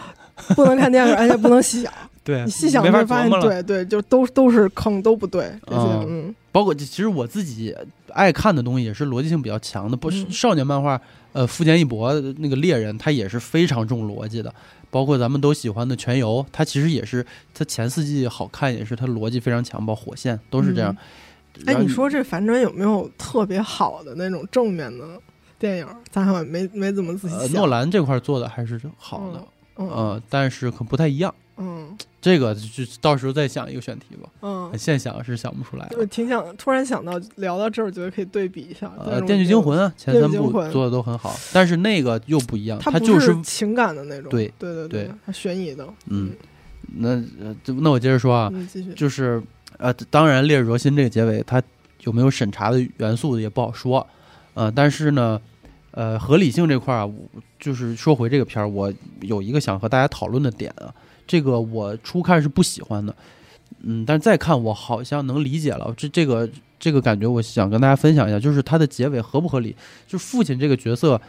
[0.55, 1.91] 不能看电视，而且不能细想。
[2.25, 5.49] 对，你细想就会发现，对对，就都都是坑，都不对。
[5.67, 7.73] 这些嗯，包括其实我自己
[8.11, 10.99] 爱看的东西也是逻辑性比较强的，不是少年漫画。
[11.33, 14.53] 呃，富坚义博那个猎人，他也是非常重逻辑的。
[14.89, 19.85] 包括咱们都喜欢的《全游》，它其实也是，它前四季好看，也是它逻辑非常强。
[19.85, 20.95] 包括《火线》都是这样。
[21.65, 25.05] 哎，你说这反转有没有特别好的那种正面的
[25.59, 25.87] 电影？
[26.09, 27.51] 咱好像没没怎么仔细想。
[27.51, 29.43] 诺兰这块做的还是好的，
[29.77, 31.35] 嗯，但是可不太一样。
[31.57, 34.29] 嗯，这个就到时候再想一个选题吧。
[34.41, 35.89] 嗯，现想是想不出来。
[35.97, 38.91] 我挺想，突然想到聊到这儿，觉得可以对比一下。
[38.99, 44.29] 呃，《电锯惊魂》啊，前三部做的都很好，但是那个又不一样，它就是情感的那种。
[44.29, 45.87] 对对对对，它悬疑的。
[46.07, 46.31] 嗯，
[46.97, 47.23] 那
[47.65, 48.51] 那我接着说啊。
[48.95, 49.41] 就是
[49.77, 51.63] 呃，当然《烈日灼心》这个结尾，它
[52.01, 54.05] 有没有审查的元素也不好说。
[54.55, 55.39] 呃，但是呢，
[55.91, 57.09] 呃，合理性这块儿，
[57.59, 58.91] 就是说回这个片儿，我
[59.21, 60.93] 有一个想和大家讨论的点啊。
[61.27, 63.15] 这个我初看是不喜欢的，
[63.81, 65.93] 嗯，但是再看我好像能理解了。
[65.97, 66.49] 这这个
[66.79, 69.75] 这个感觉，我想跟大家分享一下，就是它的结尾合不合理？
[70.07, 71.19] 就父亲这个角色，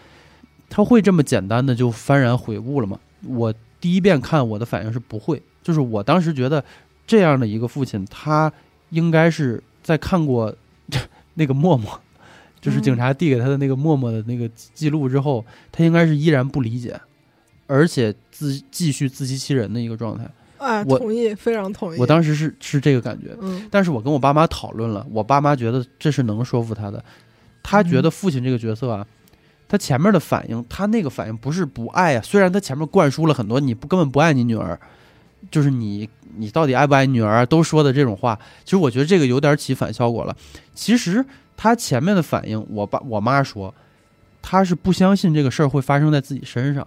[0.69, 2.99] 他会这么简单的就幡然悔悟了吗？
[3.27, 6.63] 我第一遍看我的反应是不会，就是我当时觉得
[7.07, 8.53] 这样的一个父亲，他
[8.91, 10.55] 应该是在看过
[11.35, 12.01] 那个默默，
[12.61, 17.01] 就是警察递给他的那个默默的那个记录之后，他应该是依然不理解。
[17.67, 21.99] 而且自继续自欺欺人的一个状态，啊，同意，非常同意。
[21.99, 27.05] 我当时是是这个感觉，嗯，但是我跟我爸妈讨论了，我爸妈觉得这是能说服他的，
[27.63, 29.07] 他觉得父亲这个角色啊，
[29.69, 34.79] 他前面的反应，他那个反应不是不爱啊，虽然他前面灌输了很多你不根本不爱你女儿，
[35.51, 40.37] 就是你你到底爱不爱女儿都说的这种话，其实我觉得这个有点起反效果了。
[40.75, 41.25] 其实
[41.57, 43.75] 他前面的反应，我爸我妈说，
[44.41, 46.87] 他是不相信这个事儿会发生在自己身上。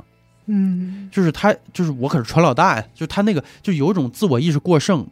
[0.52, 5.06] 嗯，就是他就是我可是船老大呀，就他那个就有一种自我意识过剩，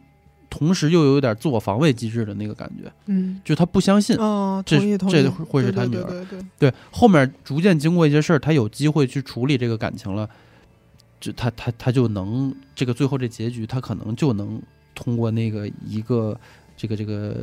[0.50, 4.16] 同时又有点自我防卫机制的那个感觉，嗯，就他不相信。
[4.16, 6.02] 哦，这这会是他女儿。
[6.02, 6.24] 对对对。
[6.24, 10.28] 对对对，后面逐渐经过一些事儿，他有机会去处理这个感情了，
[11.20, 14.60] 就他他他就能这个最后这结局，他可能就能
[14.94, 16.38] 通过那个一个
[16.76, 17.36] 这个这个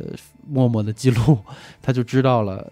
[0.46, 1.38] 默默的记录，
[1.80, 2.70] 他就知道了，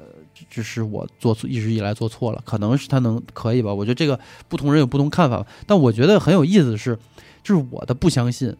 [0.50, 3.72] 这是我做错，一直以来做错了，可能是他能可以吧？
[3.72, 4.18] 我觉得这个
[4.48, 6.98] 不同人有不同看法，但我觉得很有意思的是，
[7.42, 8.54] 就是我的不相信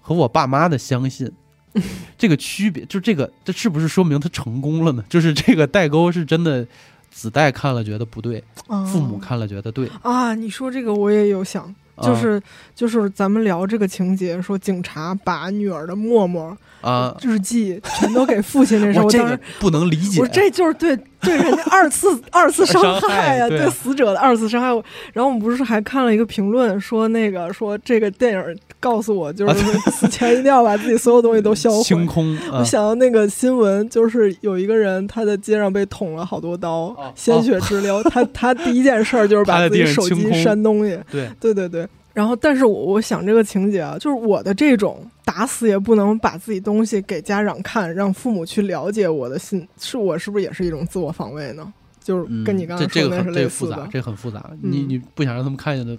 [0.00, 1.30] 和我爸妈的相信。
[2.18, 5.04] 这个区别，就这个，这是不是说明他成功了呢？
[5.08, 6.66] 就是这个代沟是真的，
[7.12, 11.72] 子代看了觉得不对，哦父母看了觉得对，啊，你说这个我也有想，
[12.02, 12.42] 就啊是
[12.74, 24.68] 就是咱们聊这个情节，说警察把女儿的陌陌啊，日记全都给父亲那时候，我这个我当时不能理解我，这就是对 对人家二次二次伤害呀、对对死者的二次伤害。
[25.12, 31.82] 然后我们不是还看了一个评论，说那个说这个电影告诉我，就是 死前一定要把自己所有东西都销毁。
[31.84, 38.02] 清空啊，我想到那个新闻，就是有一个人他在街上被捅了好多刀，哦鲜血直流。
[38.04, 40.98] 他他第一件事儿就是把自己手机删东西。
[41.10, 41.86] 对，对对对。
[42.20, 51.72] 然后，但是我我想这个情节啊，就是我的这种打死也不能把自己东西给家长看，让父母去了解我的心，是我是不是也是一种自我防卫呢？
[52.04, 55.96] 就是嗯，跟你刚这刚说的那是这个很这类似的个复杂，，这个很复杂，你嗯你不想让他们看见的，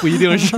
[0.00, 0.56] 不一定是，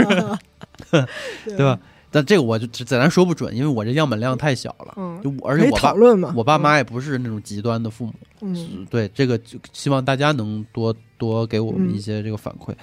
[0.88, 1.04] 对
[1.56, 1.76] 对吧？？
[2.14, 6.32] 但这个我就只咱说不准，因为我这样本量太小了，嗯，就而且我论嘛。
[6.36, 12.74] 我爸妈也不是那种极端的父母，嗯，对这个就希望大家能多多给我们嗯一些这个反馈。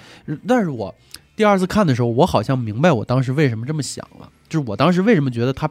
[0.48, 0.94] 但是我
[1.40, 5.70] 第二次看的时候，我好像明白我当时为什么这么想了，就是我当时为什么觉得他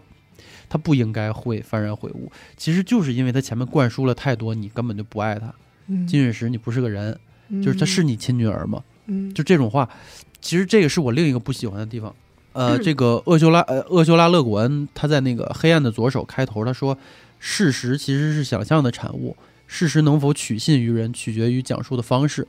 [0.66, 5.53] 他不应该会幡然悔悟，其实就是因为他前面灌输了太多你根本就不爱他，
[5.89, 7.14] 嗯金陨石你不是个人，
[7.62, 8.83] 就是他是你亲女儿吗？
[9.09, 9.87] 嗯，就这种话，
[10.41, 12.14] 其实这个是我另一个不喜欢的地方。
[12.55, 16.97] 呃，这个厄修拉呃厄修拉勒古恩他在那个《黑暗的左手》开头他说，
[17.39, 22.49] 事实其实是想象的产物，事实能否取信于人，取决于讲述的方式。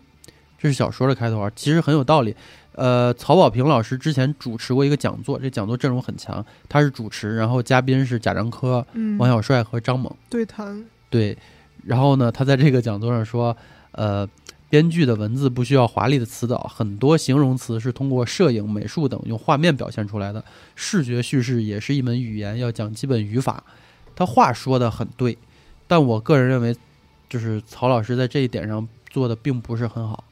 [0.62, 2.34] 这是小说的开头啊，其实很有道理。
[2.74, 10.14] 呃，曹保平老师之前主持过一个讲座，这讲座阵容很强，他是主持，然后嘉宾是贾樟柯、嗯王小帅和张猛。
[10.30, 11.38] 对谈，对，
[11.86, 13.56] 然后呢，他在这个讲座上说，
[13.92, 14.26] 呃，
[14.70, 20.42] 编剧的文字不需要华丽的词藻，很多形容词是通过摄影、美术等用画面表现出来的。
[20.76, 23.64] 视觉叙事也是一门语言，要讲基本语法。
[24.16, 25.38] 他话说的很对，
[25.88, 26.76] 但我个人认为，
[27.28, 30.24] 就是曹老师在这一点上做的并不是很好。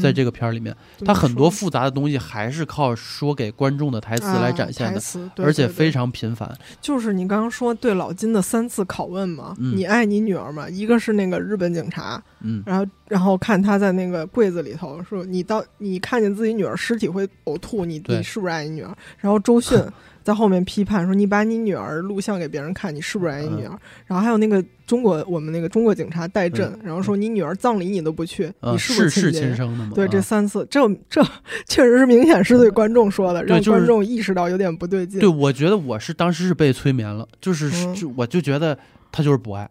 [0.00, 0.76] 在这个个片儿里面，
[1.06, 5.00] 他很多复杂的东西还是靠说给观众的台词来展现的，
[5.38, 6.54] 而且非常频繁。
[6.82, 10.68] 就是你刚刚说对老金的三次拷问嘛，嗯你爱你女儿吗？
[10.68, 18.94] 一个是那个日本警察，嗯，然后然后看他在那个柜子里头说你到你看见自己女儿尸体会呕吐，你对你是不是爱你女儿？
[19.18, 19.82] 然后周迅
[20.28, 23.72] 在后面批判说你把你女儿录像给别人看，你是不是爱你女儿？
[24.04, 29.92] 然后还有那个中国我们那个中国警察戴震，然后说你女儿葬礼你都不去，啊，你是不是是亲生的吗？
[29.94, 31.24] 对，啊这三次，这这
[31.66, 35.18] 确实是明显是对观众说的，让就是观众意识到有点不对劲。
[35.18, 38.78] 对，我觉得我是当时是被催眠了，就是嗯就我就觉得
[39.10, 39.66] 他就是不爱。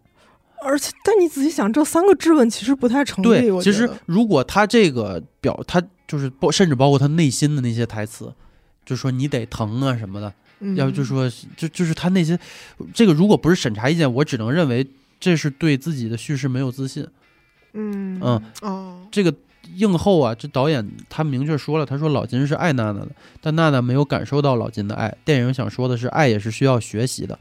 [0.60, 3.28] 而且，但你仔细想，这三个质问其实不太成立。
[3.28, 8.32] 对，其实如果他这个表，他就是包，甚至包括他内心的那些台词，
[8.84, 12.38] 就说你得疼啊什么的，嗯要不就说就就是他那些，
[12.92, 14.86] 这个如果不是审查意见，我只能认为
[15.20, 17.06] 这是对自己的叙事没有自信。
[17.74, 19.32] 嗯嗯哦，这个
[19.76, 23.08] 映后啊，这导演他明确说了，他说老金是爱娜娜的，
[23.40, 25.14] 但娜娜没有感受到老金的爱。
[25.24, 27.38] 电影想说的是，爱也是需要学习的。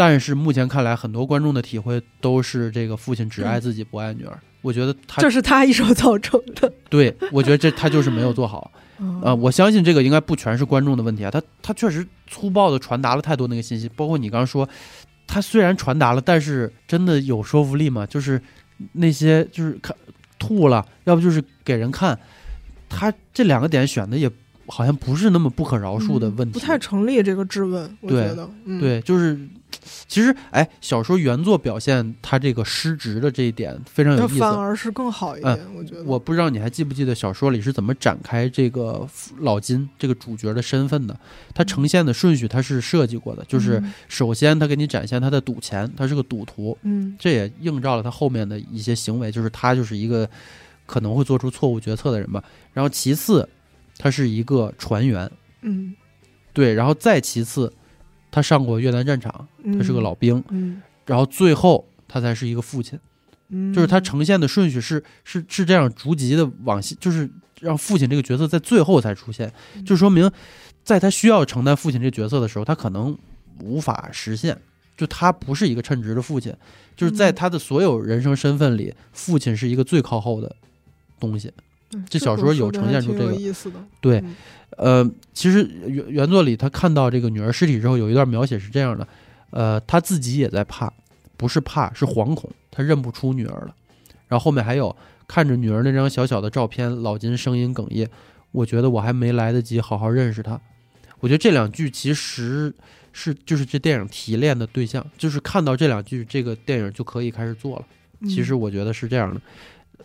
[0.00, 4.38] 但是目前看来，很多观众的体会都是这个父亲只爱自己不爱女儿。
[4.62, 6.72] 我觉得他这是他一手造成的。
[6.88, 8.72] 对我觉得这他就是没有做好。
[8.96, 14.66] 啊、 啊我相信这个应该不全是观众的问题啊，他他确实粗暴的传达了太多那个信息，包括你刚刚说，
[15.26, 18.06] 他虽然传达了，但是真的有说服力吗？
[18.06, 18.40] 就是
[18.92, 19.94] 那些就是看
[20.38, 22.18] 吐了，要不就是给人看，
[22.88, 24.30] 他这两个点选的也
[24.66, 29.38] 好像不是那么不可饶恕的问题，不太成立这个质问，我对觉得，嗯、对，就是
[30.08, 34.38] 其实哎，小说原作表现他这个失职的这一点非常有意思。
[34.38, 36.04] 反而是更好一点，我觉得。
[36.04, 39.06] 我不知道你还记不记得小说里是怎么展开这个
[39.38, 41.18] 老金这个主角的身份的？
[41.54, 50.28] 他呈现的顺序他是设计过的，就是嗯首先他给你展现他的赌钱，他是个赌徒，嗯这也映照了他后面的一些行为，就是他就是一个
[50.86, 52.42] 可能会做出错误决策的人吧。
[52.72, 53.48] 然后其次，
[53.98, 55.30] 他是一个船员，
[55.62, 55.94] 嗯
[56.52, 57.72] 对，然后再其次，
[58.30, 60.80] 他上过越南战场，嗯，他是个老兵，嗯。
[61.06, 62.98] 然后最后他才是一个父亲。
[63.48, 67.28] 嗯，就是他呈现的顺序是是是这样逐级的往下，就是
[67.60, 69.84] 让父亲这个角色在最后才出现，嗯。
[69.84, 70.30] 就说明
[70.84, 73.16] 在他需要承担父亲这个角色的时候，他可能
[73.60, 74.56] 无法实现，
[74.96, 76.54] 就他不是一个称职的父亲，
[76.96, 80.54] 就是在嗯他的所有人生身份里，父亲是一个最靠后的
[81.18, 81.48] 东西。
[81.92, 83.36] 嗯这小说有呈现出这个
[84.00, 84.36] 对嗯
[84.76, 89.06] 呃，其实原原作里他看到这个女儿尸体之后，有一段描写是这样的，
[89.50, 90.92] 呃，他自己也在怕，
[91.36, 93.74] 不是怕，是惶恐，他认不出女儿了。
[94.28, 94.94] 然后后面还有
[95.26, 98.08] 看着女儿那张小小的照片，老金声音哽咽，
[98.52, 100.60] 我觉得我还没来得及好好认识她。
[101.18, 102.72] 我觉得这两句其实
[103.12, 107.84] 是就是这电影提炼的对象，就是看到这两句，这个电影就可以开始做了。
[108.28, 109.40] 其实嗯我觉得是这样的，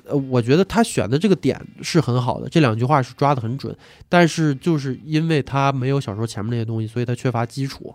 [0.06, 3.76] 呃，我觉得他选的这个点是很好的，这两句话是抓得很准，
[4.10, 7.94] 但是就是因为他没有小说前面那些东西，所以他缺乏基础，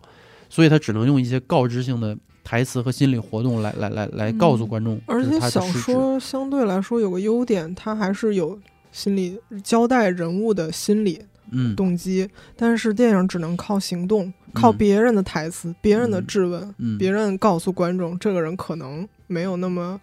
[0.48, 5.60] 所以他只能用一些告知性的台词和心理活动来来来来告诉嗯观众，而且小。
[5.60, 8.58] 说相对来说有个优点，它还是有
[8.90, 11.20] 心理交代人物的心理
[11.52, 20.00] 嗯，动机，但是电影只能靠行动，靠嗯别人的台词、别人的嗯质问、嗯别人告诉观众，这个人可能没有那么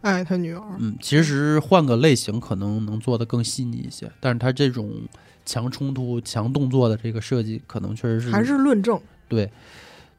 [0.00, 0.62] 爱他女儿。
[0.78, 4.92] 嗯，其实换个类型可能能做的更细腻一些，但是他这种
[5.44, 9.50] 强冲突、强动作的这个设计，可能确实是还是论证，对，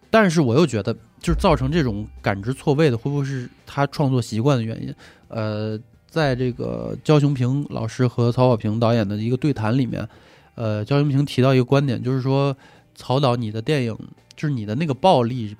[0.09, 4.93] 但是我又觉得，就是造成这种感知错位的，会不会是他创作习惯的原因？
[5.27, 10.07] 呃，在这个焦雄平老师和曹保平导演的一个对谈里面，
[10.55, 12.55] 呃，焦雄平提到一个观点，就是说，
[12.95, 13.95] 曹导你的电影，
[14.35, 15.55] 就是你的那个暴力，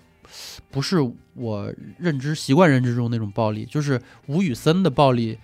[0.71, 0.97] 不是
[1.33, 5.37] 我认知习惯认知中那种暴力，就是吴宇森的暴力。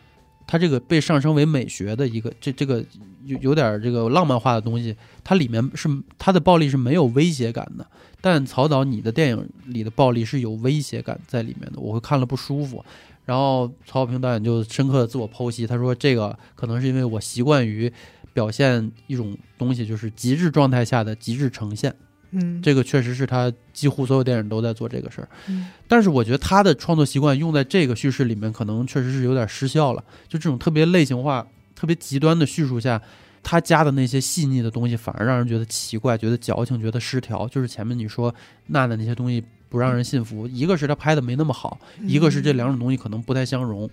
[0.47, 2.85] 他这个被上升为美学的一个这这个
[3.23, 7.87] 有有点这个浪漫化的东西，它里面是他的暴力是没有威胁感的，
[8.21, 12.85] 但曹导你的电影里的暴力是有威胁感在里面的，我会看了不舒服。
[13.25, 17.91] 然后曹保平导演就深刻的自我剖析，他说这个可能是因为我习惯于
[18.31, 21.95] 表现一种东西，就是极致状态下的极致呈现。
[22.35, 25.27] 嗯，这个确实是他几乎所有电影都在做这个事儿。
[25.47, 30.03] 嗯但是我觉得他的创作习惯用在这个叙事里面，可能确实是有点失效了。
[30.27, 33.01] 就这种特别类型化、特别极端的叙述下，
[33.43, 37.47] 他加的那些细腻的东西，反而让人觉得奇怪、觉得矫情、觉得失调。
[37.47, 38.33] 就是前面你说
[38.67, 43.89] 娜娜那些东西不让人信服，一个是他拍的没那么好，一个是这两种东西可能不太相容。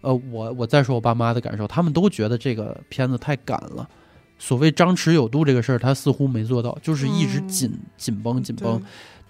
[0.00, 3.86] 呃，我我再说我爸妈的感受，他们都觉得这个片子太赶了。
[4.38, 8.82] 所谓张弛有度这个事儿，他似乎没做到，就是一直嗯紧紧绷紧绷。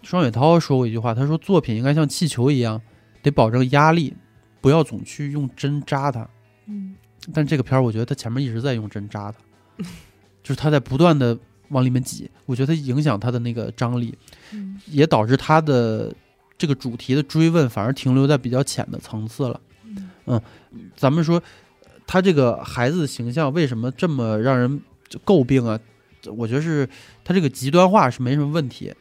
[0.02, 2.80] 双雪涛说过一句话，他说作品应该像气球一样，
[3.22, 4.14] 得保证压力，
[4.60, 6.28] 不要总去用针扎它。
[6.66, 6.94] 嗯
[7.32, 9.38] 但这个片儿，我觉得他前面一直在用针扎它，
[10.44, 11.36] 就是他在不断的
[11.70, 14.16] 往里面挤，我觉得影响他的那个张力，
[14.52, 16.14] 嗯也导致他的
[16.56, 19.60] 这个主题的追问反而停留在比较浅的层次了。
[20.26, 20.40] 嗯
[20.94, 21.42] 咱们说，
[22.06, 24.80] 他这个孩子的形象为什么这么让人
[25.24, 25.78] 诟病啊？
[26.36, 26.88] 我觉得是
[27.22, 28.92] 他这个极端化是没什么问题。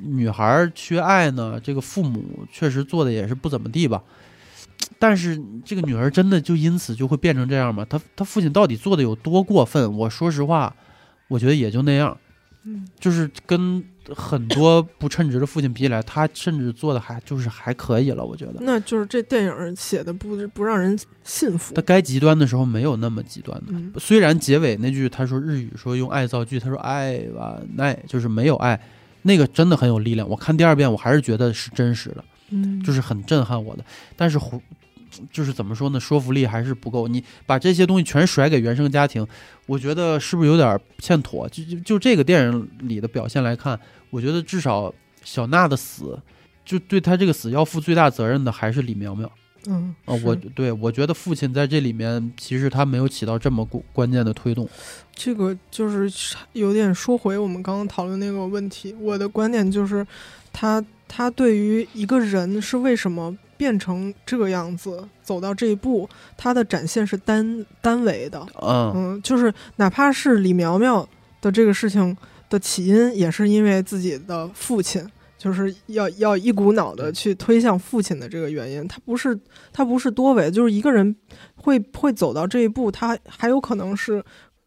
[0.00, 4.02] 女孩缺爱呢，这个父母确实做的也是不怎么地吧。
[4.98, 7.86] 但是这个女儿真的就因此就会变成这样吗？
[7.88, 9.96] 她她父亲到底做的有多过分？
[9.98, 10.74] 我说实话，
[11.28, 12.16] 我觉得也就那样。
[12.64, 13.84] 嗯就是跟
[14.14, 18.24] 很多不称职的父亲比起来，他甚至做的还就是还可以了。
[18.24, 21.82] 我觉得那就是这电影写的不不让人信服他。
[21.82, 23.66] 该极端的时候没有那么极端的。
[23.70, 28.80] 嗯虽然结尾那句他说日语说用爱造句，他说爱吧爱就是没有爱，
[29.22, 30.28] 那个真的很有力量。
[30.28, 33.84] 我看第二遍我还是觉得是真实的，嗯，就是很震撼我的。
[34.16, 34.60] 但是胡
[35.30, 37.06] 就是怎么说呢，说服力还是不够。
[37.08, 39.26] 你把这些东西全甩给原生家庭，
[39.66, 41.48] 我觉得是不是有点欠妥？
[41.48, 43.78] 就就就这个电影里的表现来看，
[44.10, 44.92] 我觉得至少
[45.24, 46.18] 小娜的死，
[46.64, 49.30] 就对她这个死要负最大责任的还是李苗苗。
[49.68, 54.68] 嗯啊、我对我觉得父亲在这里面其实他没有起到这么关关键的推动。
[55.14, 58.92] 这个就是有点说回我们刚刚讨论那个问题。
[58.98, 60.04] 我的观点就是，
[60.52, 63.32] 他他对于一个人是为什么
[63.62, 68.44] 变成这个样子，走到这一步，他的展现是单单维的。
[68.60, 71.08] 嗯嗯，就是哪怕是李苗苗
[71.40, 72.16] 的这个事情
[72.50, 75.08] 的起因，也是因为自己的父亲。
[75.38, 79.38] 就是要要一股脑的去推向父亲的这个原因，他不是
[79.72, 81.14] 他不是多维，就是一个人
[81.54, 84.20] 会会走到这一步，他还有可能是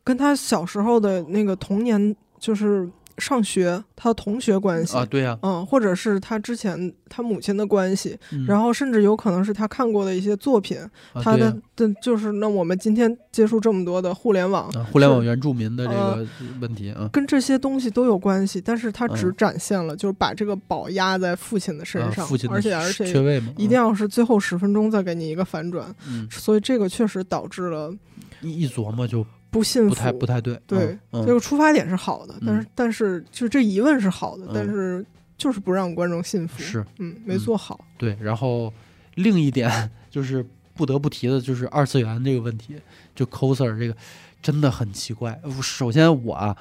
[0.05, 4.95] 跟他小时候的那个童年就是上学，他的同学关系。
[4.97, 8.45] 啊，对呀，嗯，或者是他之前他母亲的关系，嗯。
[8.45, 10.77] 然后甚至有可能是他看过的一些作品，
[11.13, 16.27] 啊他的的就是那我们今天接触这么多的互联网，啊互联网原住民的这呃个
[16.59, 26.27] 问题啊，跟这些东西都有关系，但是他只嗯展现了，就是把这个宝压在父亲的身啊上，父亲而且而且缺位嘛，一定要是最后十分钟再给你一个反转，嗯。
[26.29, 27.93] 所以这个确实导致了
[28.41, 29.25] 一一琢磨就
[29.55, 30.11] 不信不太。
[30.11, 34.51] 不太对，对，嗯这个出发点是好的，但是嗯但是就这疑问是好的，嗯。
[34.53, 35.05] 但是
[35.37, 36.85] 就是不让观众信服，是。
[36.99, 38.71] 嗯，没嗯做好，对，然后
[39.15, 42.75] 另一点就是不得不提的就是二次元这个问题，
[43.15, 43.95] 就 coser 这个
[44.41, 45.39] 真的很奇怪。
[45.61, 46.55] 首先我啊，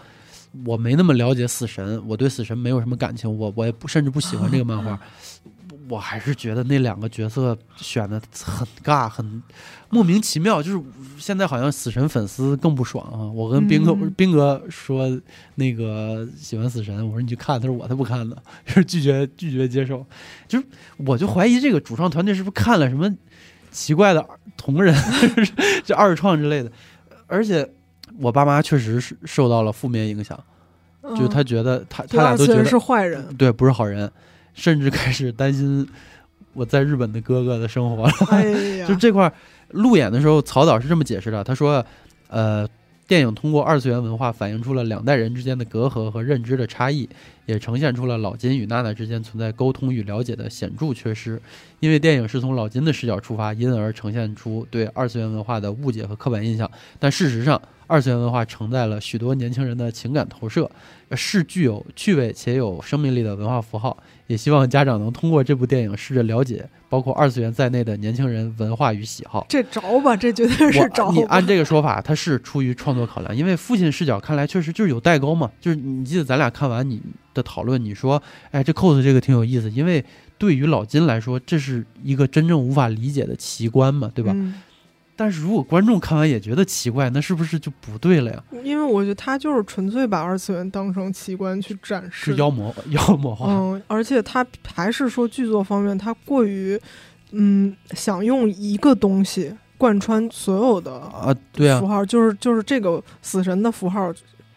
[0.64, 4.98] 我没那么了解死神，我对死神没有什么感情，我我也不甚至不喜欢这个漫画，
[5.88, 9.42] 我还是觉得那两个角色选的很尬，很
[9.90, 10.62] 莫名其妙。
[10.62, 10.82] 就是
[11.18, 13.30] 现在好像死神粉丝更不爽啊！
[13.32, 15.08] 我跟斌哥、嗯斌哥说
[15.56, 20.04] 那个喜欢死神，我说你去看，他说我才不看呢，就是拒绝拒绝接受。
[20.48, 20.66] 就是
[20.98, 23.14] 我就怀疑这个主创团队是不是看了什么
[23.70, 24.24] 奇怪的
[24.56, 24.94] 同人，
[25.84, 26.70] 这二创之类的。
[27.26, 27.68] 而且
[28.18, 30.38] 我爸妈确实是受到了负面影响，
[31.02, 34.10] 就是他嗯觉得他他俩都觉得是坏人，对不是好人，
[34.54, 35.86] 甚至开始担心
[36.54, 38.12] 我在日本的哥哥的生活了。
[38.30, 39.32] 哎， 就这块儿
[39.70, 41.84] 路演的时候，曹导是这么解释的，他说，
[42.28, 42.66] 呃。
[43.06, 47.06] 电影通过二次元文化反映出了两代人之间的隔阂和认知的差异，
[47.46, 51.40] 也呈现出了老金与娜娜之间存在沟通与了解的显著缺失。
[51.80, 56.70] 因为电影是从老金的视角出发，因而呈现出对二次元文化的误解和刻板印象。
[56.98, 60.70] 但事实上，二次元文化承载了许多年轻人的情感投射，
[61.10, 63.96] 呃是具有趣味且有生命力的文化符号。
[64.26, 69.44] 也希望家长能通过这部电影试着了解包括二次元在内的年轻人文化与喜好。
[69.50, 75.50] 这着吧，这绝对是着你按这个说法，他是出于创作考量，因为父亲视角看来确实就是有代沟嘛。
[75.60, 77.02] 就是你记得咱俩看完你
[77.34, 78.22] 的讨论，你说，
[78.52, 80.02] 哎，这 cos 这个挺有意思，因为
[80.38, 84.32] 对于老金来说，这是一个真正无法理解的奇观嘛，对吧？
[84.34, 84.54] 嗯
[85.16, 88.42] 但是如果观众看完也觉得奇怪，那是不是就不对了呀？
[88.64, 96.76] 因为我觉得他就是纯粹把二次元当成奇观去展示是，妖魔 妖魔化，嗯，而且他还是说剧作方面，他过于
[97.30, 104.12] 嗯想用一个东西贯穿所有的啊，对啊符，号，就是就是这个死神的符号，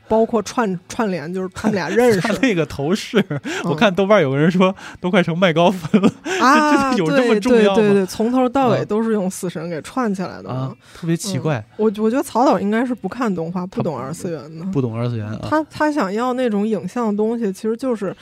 [0.07, 3.17] 包括串串联，就是他们俩认识 他那个头饰，
[3.63, 14.65] 我嗯看豆瓣有个人说都快成麦高芬了啊， 有这么重要吗对对对，从头到尾啊都是用死神给串起来的啊。，特别奇怪，我我觉得曹导应该是不看动画，不懂二次元的。
[14.67, 15.39] 不懂二次元啊。
[15.49, 18.15] 他他想要那种影像的东西，其实就是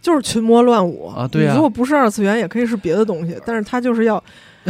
[0.00, 4.22] 就是群魔乱舞啊对啊如果不是二次元，也可以是别的东西，但是他就是要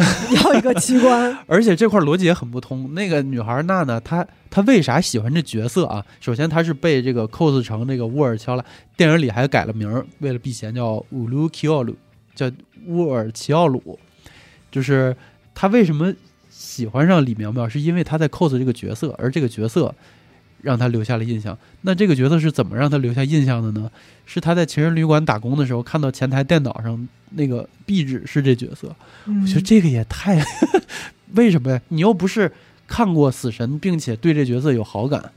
[0.44, 1.36] 要一个器官。
[1.46, 2.94] 而且这块逻辑也很不通。
[2.94, 6.04] 那个女孩娜娜，她她为啥喜欢这角色啊？
[6.20, 8.64] 首先，她是被这个 cos 成这个乌尔乔拉，
[8.96, 11.96] 电影里还改了名儿，为了避嫌叫乌鲁奇奥鲁，
[12.34, 12.50] 叫
[12.86, 13.98] 乌尔齐奥鲁。
[14.70, 15.16] 就是
[15.54, 16.12] 她为什么
[16.48, 19.94] 喜欢上李苗苗，是因为她在 cos 这个角色，而这个角色
[20.62, 21.56] 让他留下了印象。
[21.82, 23.90] 那这个角色是怎么让他留下印象的呢？
[24.26, 28.94] 是他在情人旅馆打工的时候，看到前台电脑上那个壁纸是这角色。
[29.24, 30.44] 我我觉得这个也太，
[31.34, 31.80] 为什么呀？
[31.88, 32.50] 你又不是
[32.86, 35.32] 看过《死神》，并且对这角色有好感，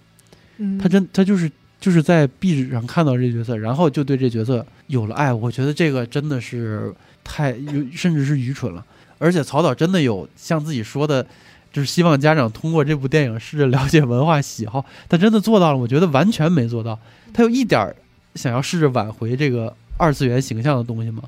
[0.57, 1.49] 嗯他真他就是
[1.79, 5.31] 就是在壁纸上看到这角色，然后就对这角色有了爱。
[5.33, 6.93] 我觉得这个真的是
[7.23, 7.55] 太，
[7.93, 8.85] 甚至是愚蠢了。
[9.17, 11.25] 而且曹导真的有像自己说的，
[11.71, 15.77] 就是希望家长通过这部电影试着了解文化喜好，他真的做到了。
[15.77, 16.97] 我觉得完全没做到，
[17.33, 17.95] 他有一点儿
[18.35, 21.23] 想要试着挽回这个二次元形象的东西吗？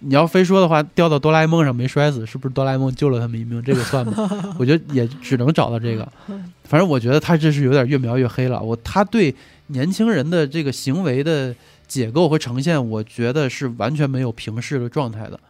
[0.00, 3.62] 你要非说的话，掉到哆啦 A 梦上没摔死，是不是哆啦 A 梦救了他们一命？
[3.62, 4.30] 这个算吗？
[4.58, 6.06] 我觉得也只能找到这个。
[6.64, 8.60] 反正我觉得他这是有点越描越黑了。
[8.62, 9.34] 我他对
[9.68, 11.54] 年轻人的这个行为的
[11.88, 15.40] 解构和呈现，我觉得是完全没有平视的状态的。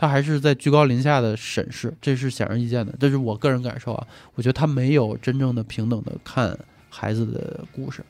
[0.00, 2.94] 他还是在居高临下的审视，这是显而易见的。
[2.98, 4.06] 这是我个人感受啊。
[4.34, 8.02] 我觉得他没有真正的平等的看孩子的故事，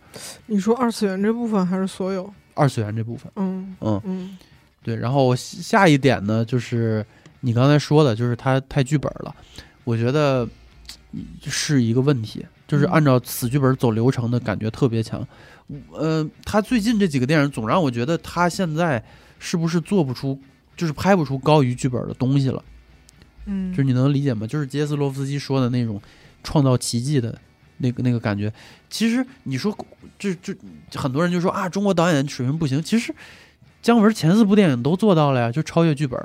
[0.47, 2.33] 你说二次元这部分还是所有？
[2.55, 3.33] 二次元这部分。
[3.35, 4.39] 嗯嗯，嗯
[4.85, 7.05] 对，然后下一点呢，就是
[7.41, 9.35] 你刚才说的，就是他太剧本了，
[9.83, 10.49] 我觉得
[11.11, 15.27] 嗯是一个问题，就是按照死剧本走流程的感觉特别强。
[15.91, 19.03] 呃，他最近这几个电影总让我觉得他现在
[19.41, 20.41] 是不是做不出，
[20.81, 22.65] 就是拍不出高于剧本的东西了。
[23.45, 24.47] 嗯，就是你能理解吗？
[24.47, 26.01] 就是杰斯洛夫斯基说的那种
[26.43, 27.39] 创造奇迹的
[27.77, 28.51] 那个那个感觉。
[28.89, 29.77] 其实你说
[30.19, 30.55] 就就
[30.95, 32.83] 很多人就说啊，中国导演水平不行。
[32.83, 33.15] 其实
[33.83, 36.19] 姜文前四部电影都做到了呀，就超越剧本，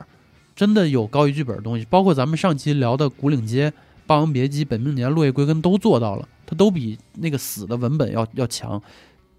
[0.56, 1.86] 真的有高于剧本的东西。
[1.90, 3.70] 包括咱们上期聊的《古岭街》
[4.08, 8.82] 《霸王别姬》《本命年》《落叶归根》都做到了，它都比那个死的文本要要强。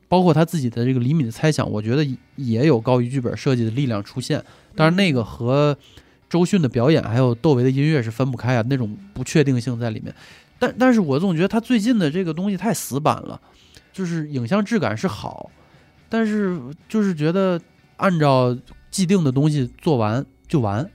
[0.08, 4.42] 包括他自己的这个厘米的猜想，我觉得也有高于剧本设计的力量出现。
[4.74, 5.76] 当然，那个和
[6.28, 10.14] 周迅的表演还有窦唯的音乐是分不开啊，那种不确定性在里面。
[10.58, 13.40] 但但是我总觉得他最近的这个东西太死板了，
[13.92, 15.50] 就是影像质感是好，
[16.08, 17.60] 但是就是觉得
[17.96, 18.56] 按照
[18.90, 20.88] 既定的东西做完就完，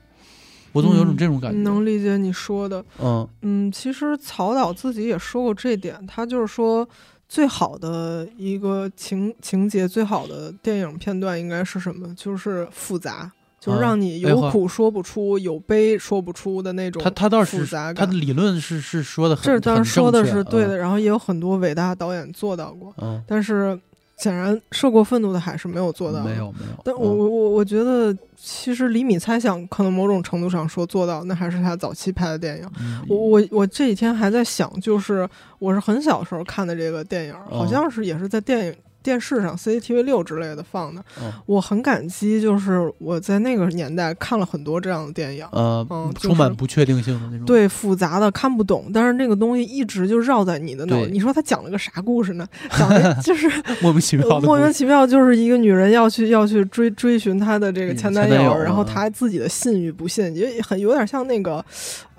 [0.72, 1.60] 我总有种这种感觉。
[1.60, 6.88] 能理解你说的，嗯嗯，其实曹导自己也说过这点，他就是说
[7.32, 12.14] 最好的一个情情节，最好的电影片段应该是什么？
[12.14, 13.32] 就是复杂。
[13.58, 17.02] 就是让你有苦说不出，有悲说不出的那种。
[17.02, 22.94] 他他倒是复杂他的理论是是说的很这当然说的是对的，然后也有很多伟大导演做到过。
[22.98, 23.80] 嗯，但是
[24.22, 26.82] 显然受过愤怒的海是没有做到，没有没有。
[26.86, 32.70] 但我我我我觉得，其实李米猜想可能某种程度上说做到，那还是他早期拍的电影。
[33.10, 38.76] 我我我这几天还在想，就是我是很小时候看的这个电影，好像是也是在电影。
[39.04, 41.04] 电视上 CCTV 六之类的放的，
[41.46, 45.86] 我很感激，就是我在那个年代看了很多这样的电影，呃，
[46.20, 51.06] 充满不确定性的那种，对，复杂的看不懂，但是那个东西一直就绕在你的脑。
[51.08, 52.48] 你说他讲了个啥故事呢？
[52.78, 53.50] 讲的就是
[53.82, 61.64] 莫名其妙，莫名其妙，就是一个女人要去要去追追寻她的这个前男友，然后她自己的信与不信，也很有点像那个。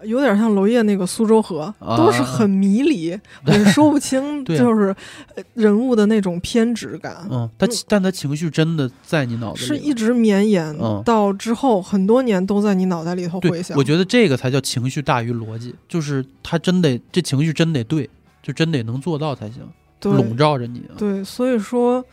[0.05, 4.95] 有点像娄烨那个苏州河，都是很迷离， 很说不清， 就是
[5.55, 7.27] 人物的那种偏执感。
[7.31, 13.77] 嗯，他但他情绪真的在你脑子里，是一直绵延到之后很多年都在你脑袋里头回响。
[13.77, 18.09] 我觉得这个才叫情绪大于逻辑，就是他真得这情绪真得对，
[18.43, 19.63] 就真得能做到才行，
[20.03, 20.81] 笼罩着你。
[20.81, 22.05] 啊对，所以说。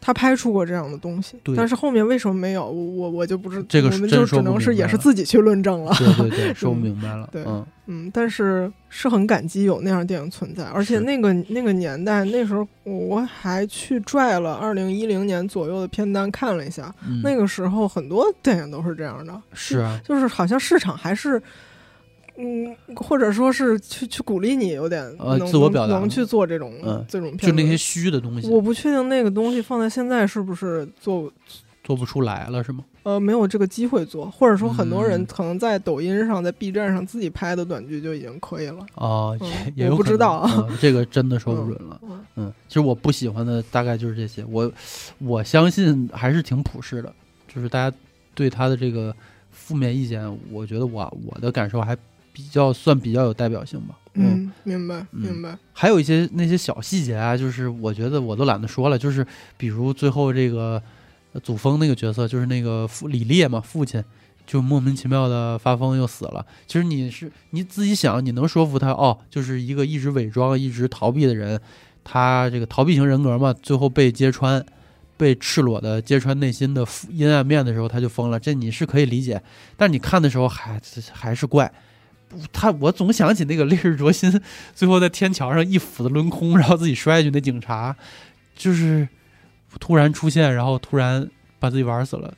[0.00, 2.68] 他拍出过这样的东西，但是后面为什么没有？
[2.68, 5.92] 我我就不知这个，我们就只能是也是自己去论证了。
[5.98, 7.28] 对对对， 说不明白了。
[7.32, 21.42] 对，嗯嗯，但是是很感激有那样电影存在，而且那个那个年代，那时候我还去拽了二零一零年左右的片单看了一下，那个时候很多电影都是这样的，是啊，就是好像市场还是。
[22.40, 28.48] 嗯，或者说是去去鼓励你，有点呃自我表达，能去做这种嗯这种片，就那些虚的东西。
[28.48, 31.30] 我不确定那个东西放在现在是不是做
[31.82, 32.84] 做不出来了，是吗？
[33.02, 38.86] 呃，没有这个机会做，或者说很多人可能在抖音上、在 B 站上自己拍的短剧就已经可以了。
[38.94, 39.36] 哦，
[39.74, 42.00] 也 有不知道啊，这个真的说不准了。
[42.36, 44.44] 嗯，其实我不喜欢的大概就是这些。
[44.44, 44.70] 我
[45.18, 47.10] 我相信还是挺普世的，
[47.52, 47.96] 就是大家
[48.34, 49.14] 对他的这个
[49.50, 51.96] 负面意见，我觉得我我的感受还。
[52.38, 53.98] 比较算比较有代表性吧。
[54.14, 55.58] 嗯，明白明白。
[55.72, 58.96] 还有一些那些小细节啊，就是我觉得我都懒得说了。
[58.96, 59.26] 就是
[59.56, 60.80] 比如最后这个
[61.42, 64.02] 祖峰那个角色，就是那个父李烈嘛，父亲
[64.46, 66.46] 就莫名其妙的发疯又死了。
[66.68, 71.60] 其实你是你自己想，你能说服他哦，就是一个一直伪装、一直逃避的人，
[72.04, 74.64] 他这个逃避型人格嘛，最后被揭穿，
[75.16, 78.38] 被赤裸的揭穿内心的阴暗面的时候，他就疯了。
[78.38, 79.42] 这你是可以理解，
[79.76, 80.80] 但你看的时候还
[81.12, 81.72] 还是怪。
[82.52, 84.40] 他，我总想起那个烈日灼心，
[84.74, 87.94] 最后在天桥上一斧子抡空，然后自己摔下去那警察，
[88.56, 89.08] 就是
[89.80, 92.32] 突然出现，然后突然把自己玩死了。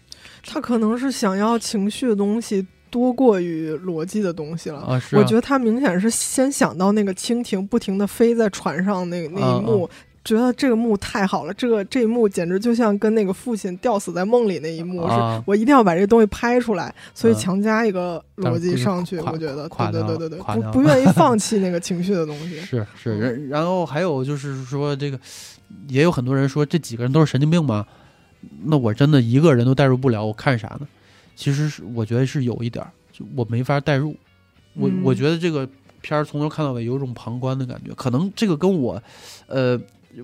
[0.45, 4.80] 他可能是想要情绪的东西多过于逻辑的东西了。
[4.80, 5.16] 啊，是。
[5.16, 9.88] 我觉得他明显是先想到那个蜻蜓不停的飞在船上那那一幕。
[10.23, 19.16] 觉得这个幕太好了，这个这一幕简直就像跟那个父亲吊死在梦里那一幕，是我一定要把这东西拍出来，所以强加一个逻辑上去。
[19.18, 22.61] 我觉得，对对对对对，不不愿意放弃那个情绪的东西。
[22.61, 25.18] 是 是，然然后还有就是说，这个
[25.89, 27.87] 也有很多人说这几个人都是神经病吗？
[28.64, 30.87] 那我真的一个人都代入不了，我看啥呢？
[31.35, 34.15] 其实是我觉得是有一点，就我没法代入。
[34.74, 35.66] 我我觉得这个
[36.03, 39.03] 片儿从头看到尾有种旁观的感觉，可能这个跟我，
[39.47, 39.81] 呃。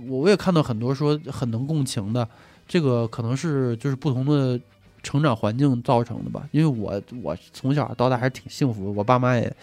[0.09, 2.29] 我我也看到很多说很能共情的，
[2.67, 4.61] 这个可能是就是不同的
[5.03, 6.49] 成长环境造成的吧。
[6.51, 9.55] 因为我我从小到大还是挺幸福，我爸妈也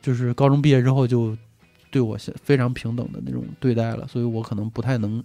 [0.00, 1.36] 就是高中毕业之后就
[1.90, 5.22] 对我非常平等的那种对待了，所以我可能不太能。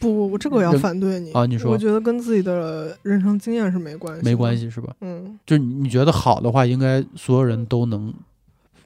[0.00, 1.44] 不不不，这个我要反对你啊！
[1.44, 4.94] 你说，我觉得跟自己的人生经验是没关系，没关系是吧？
[5.00, 8.14] 嗯，就是你觉得好的话，应该所有人都能。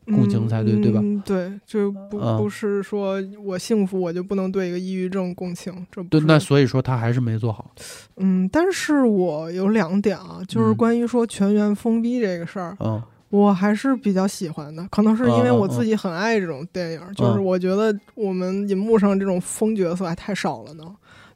[0.06, 1.00] 共情才对，对吧？
[1.24, 5.86] 对，就不不是说我幸福，我就不能对一个抑郁症共情。
[5.92, 7.70] 这对，那所以说他还是没做好。
[8.16, 13.00] 嗯，但是我有两点啊，就是关于说全员封闭这个事儿，嗯，
[13.30, 14.84] 我还是比较喜欢的。
[14.90, 20.84] 可能是因为我自己很爱这种电影，就是我觉得我们银幕上这种疯角色还太少了呢。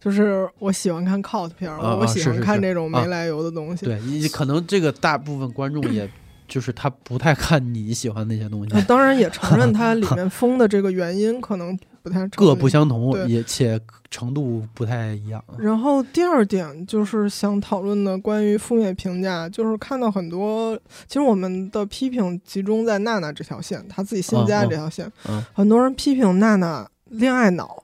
[0.00, 3.86] 就是我喜欢看 cult 片，我喜欢看这种没来由的东西。
[3.86, 6.10] 对你，可能这个大部分观众也。
[6.48, 15.42] 就是他不太看你喜欢那些东西，当然也承认它里面 封的这个原因可能不太各不相同，也且程度不太一样。
[15.58, 27.82] 然后第二点就是想讨论的关于负面评价，就是看到很多，其实我们的批评集中在娜娜这条线，她自己新加的这条线，嗯很多人批评娜娜恋爱脑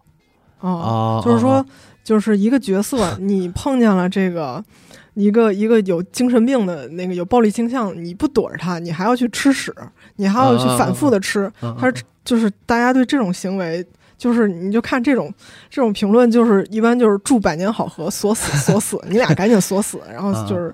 [0.60, 1.66] 啊，啊，就是说啊，
[2.04, 4.64] 就是一个角色，你碰见了这个。
[5.14, 9.74] 一个一个有精神病的那个有暴力倾向，你不躲着他，你还要去吃屎，
[10.16, 13.84] 你还要去反复的吃，啊他是就是大家对这种行为，
[14.22, 15.34] 就是你就看这种
[15.68, 19.98] 这种评论，就是一般就是祝百年好合，锁死锁死，你俩赶紧锁死。
[20.08, 20.72] 然后就是，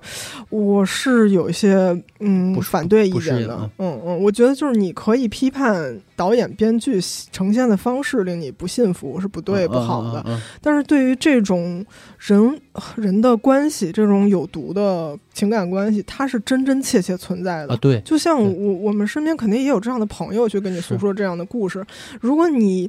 [0.49, 6.99] 我是有一些嗯反对意见的嗯嗯，我觉得就是你可以批判导演编剧
[7.31, 11.83] 呈现的方式令你不信服是不对不好的，嗯，嗯但是对于这种
[12.19, 12.61] 人
[12.97, 17.77] 人的关系，这种有毒的情感关系，它是真真切切存在的嗯啊，。
[17.81, 21.83] 对，就像我我们身边肯定也有这样的朋友去跟你诉说这样的故事。
[22.21, 22.87] 如果你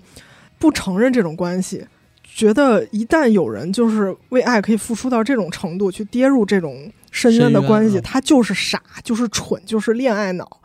[0.61, 1.85] 不承认这种关系，
[2.23, 10.61] 觉得一旦有人就是为爱可以付出到这种程度，去跌入这种深渊的关系，嗯他就是傻，就是蠢，就是恋爱脑。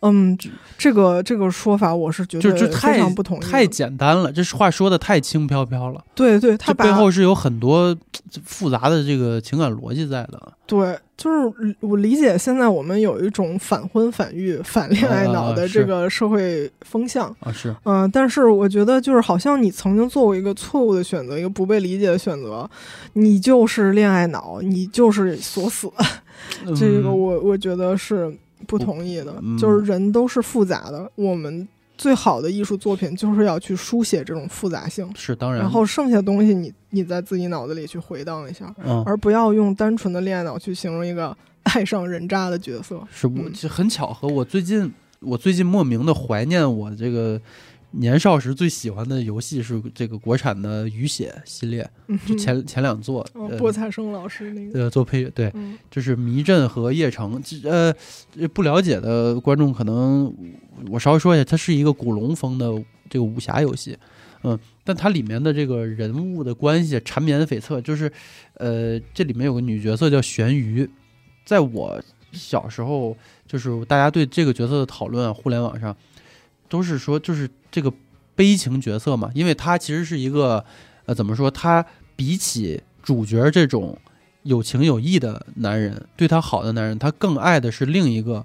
[0.00, 0.38] 嗯，
[0.76, 2.66] 这个这个说法我是觉得就
[3.10, 3.38] 不同。
[3.40, 7.96] 太简单了，这话说的太轻飘飘了，对对，他背后是有很多
[8.44, 10.52] 复杂的这个情感逻辑在的。
[10.66, 17.34] 对，就是我理解现在我们有一种反婚反育、反恋爱脑的这个社会风向。
[17.40, 22.68] 啊，是，嗯、但是我觉得就是好像你曾经做过一个错误的选择，一个不被理解的选择，
[23.14, 25.90] 你就是恋爱脑，你就是锁死。
[26.76, 28.32] 这个嗯我我觉得是
[28.68, 29.58] 不同意的，嗯。
[29.58, 31.66] 就是人都是复杂的，我们
[31.96, 43.02] 最好的艺术作品就是要去书写这种复杂性，是当然，然后剩下的东西你你在自己脑子里去回荡一下，嗯，而不要用单纯的恋爱脑去形容一个爱上人渣的角色。
[43.10, 47.40] 是我嗯很巧合，我最近我最近莫名的怀念我这个
[47.92, 55.78] 年少时最喜欢的游戏是这个国产的雨血系列，嗯就前前两座，哦，呃菠菜生老师那个，呃做配乐，对，嗯。
[55.90, 57.94] 就是迷阵和夜城，这呃
[58.52, 60.32] 不了解的观众可能
[60.90, 62.70] 我稍微说一下，它是一个古龙风的
[63.08, 63.96] 这个武侠游戏，
[64.42, 68.12] 嗯，但它里面的这个人物的关系缠绵悱恻，就是
[68.54, 70.88] 呃这里面有个女角色叫玄鱼，
[71.46, 71.98] 在我
[72.32, 73.16] 小时候
[73.46, 75.96] 就是大家对这个角色的讨论啊，互联网上
[76.68, 77.92] 都是说就是这个
[78.34, 80.64] 悲情角色嘛，因为他其实是一个
[81.06, 81.84] 呃怎么说，他
[82.14, 83.98] 比起主角这种
[84.42, 88.44] 有情有义的男人，对他好的男人，他更爱的是另一个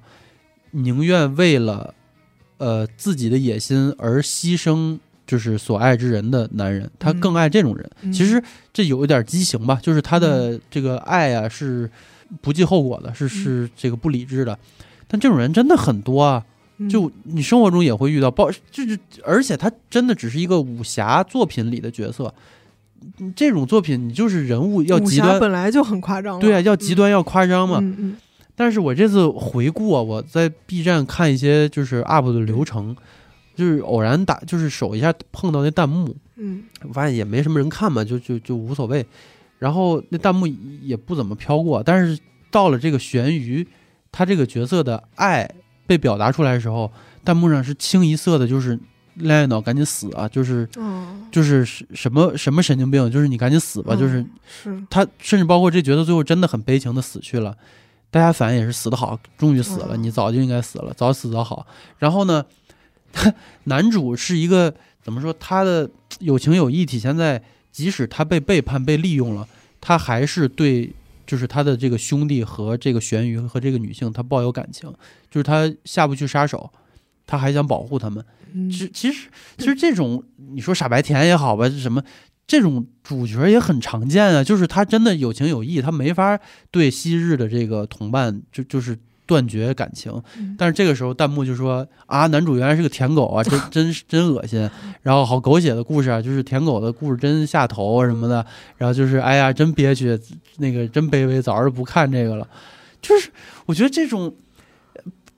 [0.71, 1.93] 宁愿为了
[2.57, 4.99] 呃自己的野心而牺牲。
[5.25, 7.89] 就是所爱之人的男人，他更爱这种人。
[8.01, 8.43] 嗯其实
[8.73, 11.89] 这有一点畸形吧，就是他的这个爱啊是
[12.41, 14.59] 不计后果的，是是这个不理智的。
[15.07, 16.52] 但这种人真的很多啊，嗯
[16.89, 22.33] 就你生活中也会遇到，包就是而且他真的只是一个武侠作品里的角色。
[23.19, 27.79] 嗯这种作品，你就是人物要极端，本来就很夸张，对啊，要极端要夸张嘛。
[27.81, 28.17] 嗯嗯
[28.55, 32.95] 但是我这次回顾啊，我在 B 站看一些就是 UP 的流程，
[33.55, 39.05] 就是偶然打，就是手一下碰到那弹幕，嗯我发现也没什么人看嘛，就就就无所谓。
[39.59, 40.47] 然后那弹幕
[40.81, 42.17] 也不怎么飘过，但是
[42.49, 43.67] 到了这个玄鱼，
[44.13, 45.49] 他这个角色的爱
[45.85, 46.91] 被表达出来的时候，
[47.23, 48.79] 弹幕上是清一色的，就是
[49.15, 57.55] 恋爱脑赶紧死啊，就是哦，就是什么什么神经病，就是你赶紧死吧，嗯就是是他甚至包括这角色最后真的很悲情的死去了，
[58.09, 61.65] 大家反应也是死得好，终于死了，哦你早就应该死了，早死早好。
[61.99, 62.45] 然后呢，
[63.65, 64.73] 男主是一个
[65.03, 65.33] 怎么说？
[65.39, 65.89] 他的
[66.19, 67.41] 有情有义体现在，
[67.71, 69.47] 即使他被背叛、被利用了，
[69.81, 70.93] 他还是对
[71.25, 74.91] 就是他的这个兄弟和这个玄鱼和这个女性，他抱有感情，
[75.29, 76.71] 就是他下不去杀手，
[77.25, 78.23] 他还想保护他们。
[78.53, 82.03] 嗯其其实其实这种你说傻白甜也好吧，是什么
[82.45, 86.39] 这种主角也很常见啊，就是他真的有情有义，他没法
[86.69, 88.97] 对昔日的这个同伴就就是
[89.33, 90.11] 断绝感情。
[90.37, 94.69] 嗯但是这个时候弹幕就说啊，男主原来是个舔狗啊，真 真真恶心，
[95.01, 98.45] 然后好狗血的故事啊，就是舔狗的故事真下头啊什么的，
[98.77, 100.19] 然后就是哎呀真憋屈，
[100.57, 102.47] 那个真卑微，早知不看这个了。
[103.01, 103.31] 就是
[103.65, 104.33] 我觉得这种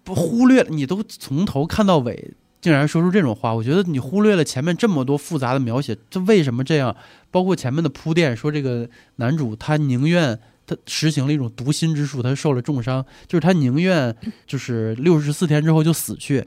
[0.03, 6.95] 不忽略你都从头看到尾，竟然说出这种话，我觉得你忽略了前面这么多复杂的描写，这为什么这样？
[7.31, 14.15] 包括前面的铺垫，说这个男主他宁愿他实行了一种读心之术，他受了重伤，就是他宁愿
[14.47, 16.45] 就是六十四天之后就死去。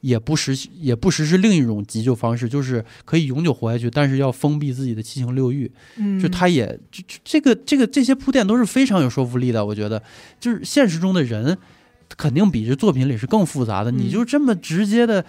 [0.00, 5.70] 也不实也不实施另一种急救方式，就是可以永久活下去，但是要封闭自己的七情六欲。
[5.94, 10.02] 嗯，就他也就就这个这个这些铺垫都是非常有说服力的，我觉得
[10.40, 11.56] 就是现实中的人
[12.16, 13.92] 肯定比这作品里是更复杂的。
[13.92, 15.24] 你就这么直接的，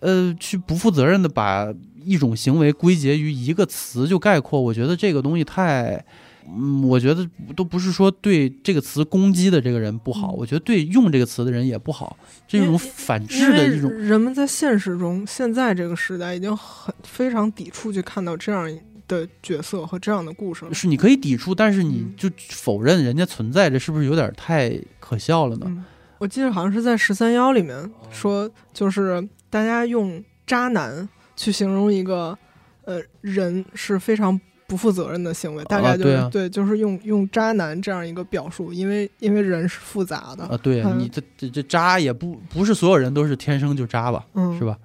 [0.00, 1.72] 呃，去不负责任的把
[2.04, 6.04] 一种行为归结于一个词就概括，我觉得这个东西太。
[6.46, 12.16] 嗯，我觉得都不是说对这个词攻击的这个人不好，我觉得对用这个词的人也不好，
[12.46, 13.90] 这种反制的这种。
[13.90, 18.70] 人们在现实中，现在这个时代已经很非常抵触去看到这样
[19.06, 20.72] 的角色和这样的故事了。
[20.72, 25.84] 是你可以抵触，但是你就否认人家存在，这是不是有点太可笑了呢？
[26.18, 31.06] 我记得好像是在十三幺里面说，就是大家用渣男
[31.36, 32.38] 去形容一个
[32.84, 34.40] 呃人是非常。
[34.68, 40.56] 不负责任的行为，大概就是对，就是用用渣男这样一个表述，因为因为人是复杂的啊。
[40.62, 44.76] 对你这这这渣也不不是所有人都是天生就渣吧，嗯是吧？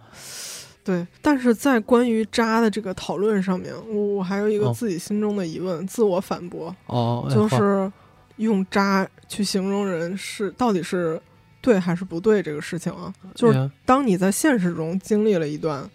[0.86, 7.92] 对，但是在关于渣的这个讨论上面，我我还有一个自己心中的疑问，自我反驳哦，就是
[8.38, 11.22] 用渣去形容人是到底是
[11.60, 13.14] 对还是不对这个事情啊？
[13.36, 15.90] 就是当你在现实中经历了一段。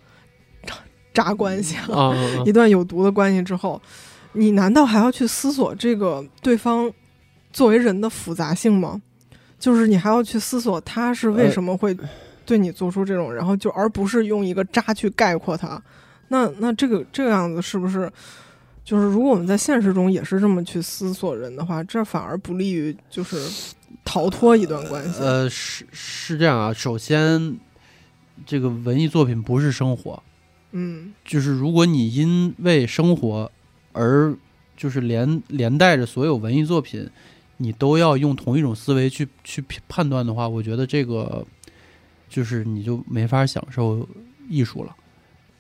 [1.18, 2.14] 渣关系啊，
[2.46, 3.82] 一段有毒的关系之后，
[4.34, 6.88] 你难道还要去思索这个对方
[7.52, 9.02] 作为人的复杂性吗？
[9.58, 11.96] 就是你还要去思索他是为什么会
[12.46, 15.82] 对你做出这种，然后就而不是用一个渣去概括他。
[16.28, 18.08] 那那这个这个样子是不是
[18.84, 23.36] 就是如果我们在现实中也是这么去思索人的话，这反而不利于就是
[24.04, 25.20] 逃脱一段关系？
[25.20, 26.72] 呃，是是这样啊。
[26.72, 27.58] 首先，
[28.46, 30.22] 这个文艺作品不是生活。
[30.72, 33.50] 嗯，就是如果你因为生活
[33.92, 34.36] 而
[34.76, 37.08] 就是连连带着所有文艺作品，
[37.56, 41.44] 你都要用同一种思维去去判断的话，我觉得这个
[42.28, 44.06] 就是你就没法享受
[44.48, 44.94] 艺术了。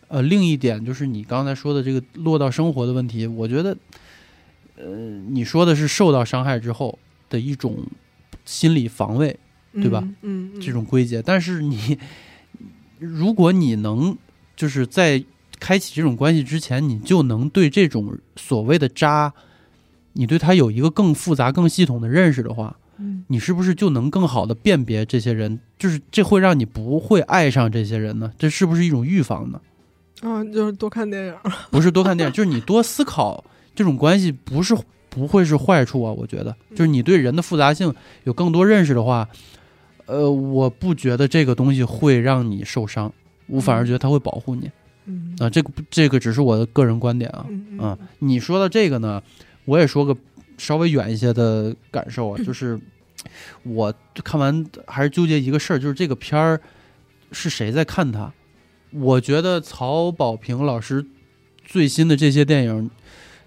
[0.08, 3.76] 呃，另一点就是你刚才说的这个落到生活的问题，我觉得，
[4.76, 4.86] 呃，
[5.28, 6.98] 你说的是受到伤害之后
[7.30, 7.78] 的一种
[8.44, 9.36] 心理防卫，
[9.72, 10.06] 对吧？
[10.20, 11.98] 嗯，这种归结，但是你
[12.98, 14.14] 如果你能。
[14.58, 15.22] 就是在
[15.60, 19.32] 开启这种关系之前，你就能对这种所谓的渣，
[20.14, 25.60] 你对他有一个更复杂、更系统的认识的话，嗯，你是不是就能更好的辨别这些人？
[25.78, 28.32] 就是这会让你不会爱上这些人呢？
[28.36, 29.60] 这是不是一种预防呢？
[30.22, 31.34] 啊，就是多看电影，
[31.70, 33.44] 不是多看电影，就是你多思考
[33.76, 34.76] 这种关系，不是
[35.08, 36.12] 不会是坏处啊？
[36.12, 37.94] 我觉得，就是你对人的复杂性
[38.24, 39.28] 有更多认识的话，
[40.06, 43.12] 呃，我不觉得这个东西会让你受伤。
[43.48, 44.70] 我反而觉得他会保护你，
[45.40, 47.46] 啊，这个这个只是我的个人观点啊，
[47.78, 49.22] 啊，你说的这个呢，
[49.64, 50.16] 我也说个
[50.56, 52.78] 稍微远一些的感受啊， 就是
[53.62, 53.92] 我
[54.22, 56.60] 看完还是纠结一个事儿，就是这个片儿
[57.32, 58.32] 是谁在看它？
[58.90, 61.04] 我觉得曹保平老师
[61.64, 62.90] 最新的这些电影，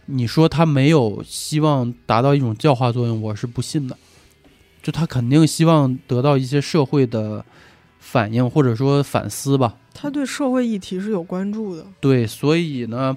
[0.05, 3.97] 你说他没有希望达到一种教化作用，我是不信的，
[4.83, 7.43] 就他肯定希望得到一些社会的
[8.01, 9.77] 反应或者说反思吧。
[9.93, 13.15] 他对社会议题是有关注的，对，所以呢，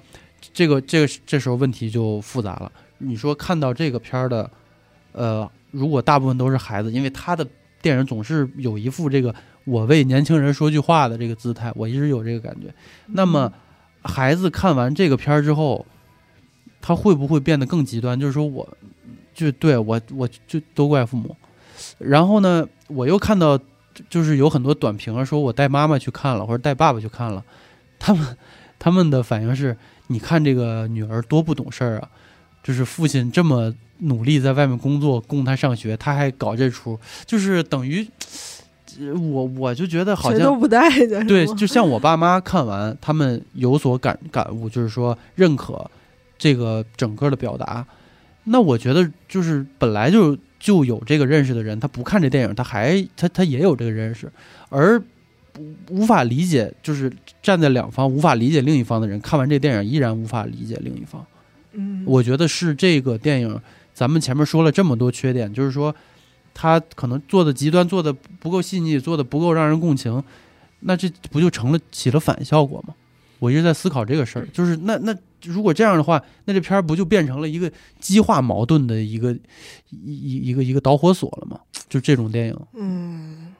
[0.52, 2.70] 这个这个这时候问题就复杂了。
[2.98, 4.48] 你说看到这个片儿的，
[5.12, 7.46] 呃，如果大部分都是孩子，因为他的
[7.80, 9.34] 电影总是有一副这个
[9.64, 12.72] 我为年轻人说句话的这个姿态，我一直有这个感觉。
[13.06, 13.50] 那么，
[14.02, 15.86] 孩子看完这个片儿之后，
[16.82, 18.18] 他会不会变得更极端？
[18.18, 18.68] 就是说，我
[19.32, 21.34] 就对我我就都怪父母。
[21.98, 23.58] 然后呢，我又看到。
[24.10, 27.44] 就是有很多短评啊，说我带妈妈去看了，或者带爸爸去看了，
[27.98, 28.36] 他们
[28.78, 29.76] 他们的反应是：
[30.08, 32.08] 你看这个女儿多不懂事儿啊！
[32.62, 38.06] 就是父亲这么努力在外面工作供她上学，他还搞这出，就是等于
[38.98, 40.88] 我我就觉得好像都不带
[41.26, 45.90] 对，就像我爸妈看完，他们有所感感悟，就是说认可
[46.36, 47.86] 这个整个的表达。
[48.44, 50.36] 那我觉得就是本来就。
[50.64, 54.32] 就有这个认识的人，他不看这电影，他还他他也有这个认识，
[54.70, 54.98] 而
[55.90, 57.12] 无法理解，就是
[57.42, 61.22] 站在两方无法理解另一方的人，看完这电影依然无法理解另一方。
[61.72, 63.60] 嗯，我觉得是这个电影，
[63.92, 65.94] 咱们前面说了这么多缺点，就是说
[66.54, 68.10] 他可能做的极端，做的
[68.40, 70.24] 不够细腻，做的不够让人共情，
[70.80, 72.94] 那这不就成了起了反效果吗？
[73.38, 75.14] 我一直在思考这个事儿，就是那那。
[75.46, 79.32] 如果这样的话，那这片儿不就变成了一个激化矛盾的一个
[79.90, 81.60] 一一一个一个导火索了吗？
[81.88, 83.54] 就这种电影，嗯，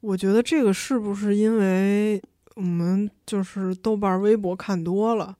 [0.00, 2.22] 我觉得这个是不是因为
[2.54, 5.36] 我们就是豆瓣、微博看多了，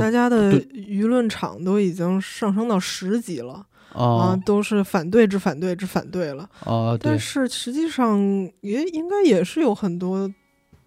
[0.00, 6.96] 大家的舆论场都已经上升到十级了啊，都是反对之反对之反对了啊。
[7.00, 8.18] 但是实际上
[8.62, 10.32] 也应该也是有很多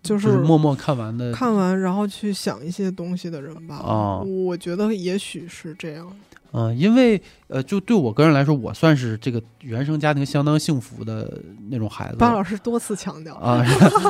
[0.01, 1.31] 就是默默看完的。
[1.33, 3.75] 看完然后去想一些东西的人吧。
[3.77, 6.07] 啊我觉得也许是这样。
[6.51, 11.39] 嗯，因为呃，就对我个人来说，我算是这个原生家庭相当幸福的
[11.69, 12.15] 那种孩子。
[12.17, 13.63] 巴老师多次强调啊，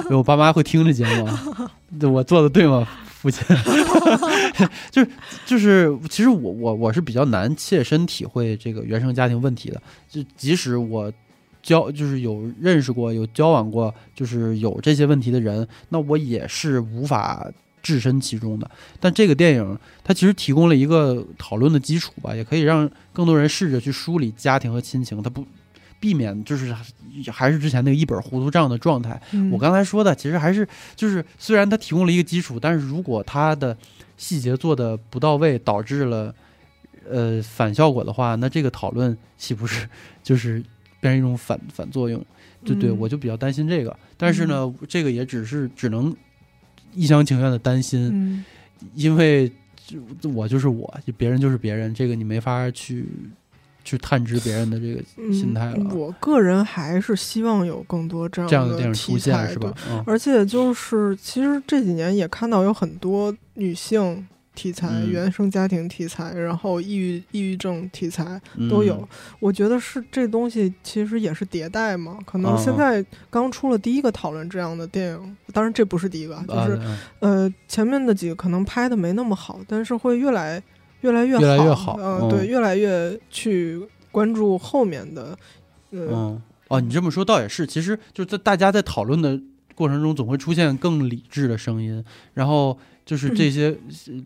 [0.06, 1.28] 因为 我爸妈会听这节目，
[2.14, 3.46] 我做的对吗，父亲？
[4.90, 5.10] 就是
[5.46, 11.12] 就是，其实我我我是比较难切身体会这个原生家庭问题的，就即使我
[11.62, 17.52] 交就是有认识过、有交往过，就是有这些问题的人，那我也是无法。
[17.82, 18.70] 置身其中的，
[19.00, 25.46] 但这个电影它其实提供了一个讨论的基础吧，也可以让更多人试着去梳理家庭和亲情，它不
[25.98, 26.76] 避免就是
[27.32, 29.20] 还是之前那个一本糊涂账的状态。
[29.50, 33.76] 我刚才说的其实还是就是虽然它提供了一个基础，但是如果它的
[34.18, 36.36] 细节做的不到位，导致了
[37.10, 39.88] 呃反效果的话，那这个讨论岂不是
[40.22, 40.62] 就是
[41.00, 42.24] 变成一种反反作用？
[42.64, 43.96] 对对，我就比较担心这个。
[44.18, 46.16] 但是呢，这个也只是只能。
[46.92, 48.44] 一厢情愿的担心，
[48.96, 49.50] 因为
[50.34, 53.06] 我就是我，别人就是别人，这个你没法去
[53.84, 55.96] 去探知别人的这个心态了。
[55.96, 59.72] 我个人还是希望有更多这样的电影出现，是吧？
[60.08, 64.28] 而且就是，其实这几年也看到有很多女性。
[64.60, 69.08] 题材、原生家庭题材，然后抑郁、抑郁症题材都有。
[69.40, 72.18] 我觉得是这东西其实也是迭代嘛。
[72.26, 76.78] 可能现在刚出了第一个讨论这样的电影，当然这不是第一个，就是
[77.20, 80.62] 呃前面的几个可能拍的没那么好，但是会越来
[81.00, 81.98] 越来越好，越来越好。
[82.02, 83.82] 嗯，对，越来越去
[84.12, 85.38] 关注后面的。
[85.92, 89.40] 嗯，哦，你这么说倒也是，其实就是在大家在讨论的
[89.74, 92.04] 过程中，总会出现更理智的声音，
[92.34, 92.78] 然后。
[93.10, 93.76] 就是这些，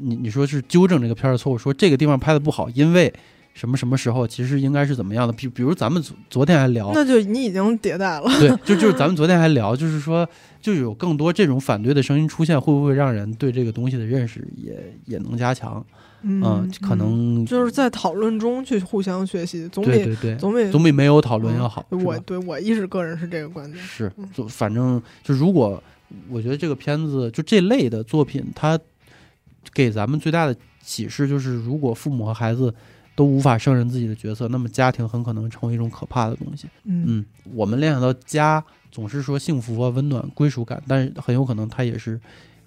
[0.01, 3.13] 你你说是纠正这个片儿的错误，说这个地方拍的不好，因为
[3.53, 5.31] 什么什么时候其实应该是怎么样的？
[5.31, 8.23] 比比如咱们昨昨天还聊，那就你已经迭代了。
[8.41, 10.27] 对， 就就是咱们昨天还聊，就是说
[10.59, 15.81] 就有更多这种反对的声音出现，会不会让人对这个东西的认识也也能加强？
[16.23, 21.85] 嗯，可能就是在讨论中去互相学习，总比总比总比没有讨论要好。
[21.91, 23.81] 我对我一直个人是这个观点。
[23.81, 25.81] 是，就反正就如果。
[26.29, 28.79] 我觉得这个片子就这类的作品，它
[29.73, 32.73] 给咱们最大的启示就是，如果父母和孩子
[33.15, 36.67] 都无法胜任自己的角色，那么家庭很可能成为一种可怕的东西。
[36.83, 42.19] 嗯，我们联想到家，总是说幸福啊、温暖、归属感，但是很有可能它也是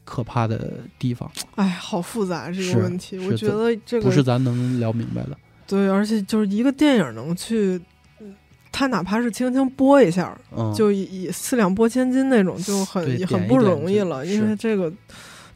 [0.05, 1.31] 可怕的地方。
[1.57, 5.37] 哎，好复杂这个问题，我觉得这个不是咱能聊明白的。
[5.67, 7.81] 对，而且就是一个电影能去。
[8.77, 10.39] 他哪怕是轻轻拨一下，
[10.75, 14.27] 就以四两拨千斤那种，就很也很不容易了。
[14.27, 14.93] 因为这个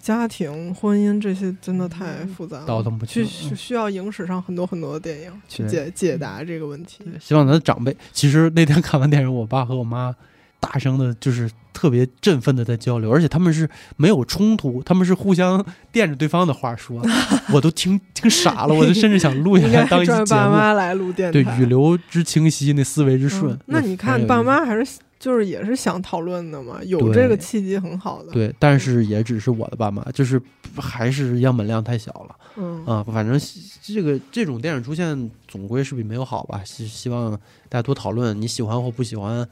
[0.00, 7.04] 家庭、婚姻这些真的太复杂，倒腾不去，需要影史上很多很多的电影去解解答这个问题。
[7.20, 10.16] 希望咱的长辈，其实那天看完电影，我爸和我妈。
[10.62, 17.00] 大声的，就是特别振奋的在交流，而且他们是没有冲突，他们是互相垫着对方的话说，
[17.52, 20.26] 我都听听傻了，我就甚至想录下来当一节目。
[20.26, 23.58] 爸妈来录电台，对语流之清晰，那思维之顺。
[23.66, 28.32] 那你看，爸妈还是就是也是想讨论的嘛，有这个契机很好的。
[28.32, 30.40] 对，但是也只是我的爸妈，就是
[30.76, 32.36] 还是样本量太小了。
[32.56, 33.40] 嗯啊，反正
[33.82, 36.62] 这个这种电影出现，总归是比没有好吧。
[36.64, 37.30] 希希望
[37.68, 39.46] 大家多讨论，你喜欢或不喜欢。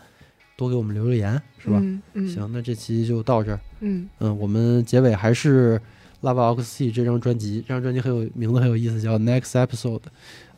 [0.58, 1.80] 多给我们留留言，是吧？
[2.26, 3.60] 行，那这期就到这儿。
[3.78, 5.80] 嗯嗯，我们结尾还是
[6.28, 10.00] 《Love Oxy》这张专辑，这张专辑很有名字，很有意思，叫《Next Episode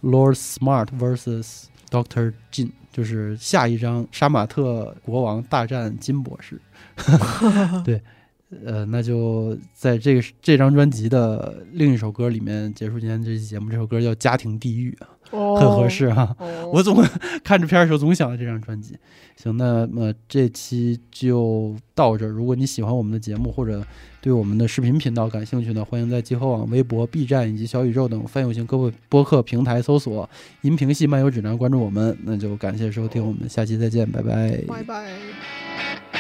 [0.02, 6.59] Lord Smart vs Doctor Jin》，就是下一张杀马特国王大战金博士。
[7.85, 8.01] 对，
[8.64, 13.70] 呃，那就在这个这张专辑的另一首歌里面结束今天这期节目。
[13.70, 15.09] 这首歌叫《家庭地狱》啊。
[15.32, 16.36] 很合适哈，
[16.72, 17.01] 我总
[17.44, 18.97] 看着片的时候总想到这张专辑。
[19.36, 22.28] 行，那么这期就到这儿。
[22.28, 23.81] 如果你喜欢我们的节目，或者
[24.20, 30.28] 对我们的视频频道感兴趣呢，欢迎在集合网、微博、B 站以及小宇宙等泛用型各播客平台搜索
[30.62, 32.18] “音频系漫游指南”，关注我们。
[32.24, 36.19] 那就感谢收听，我们下期再见，拜拜，拜拜。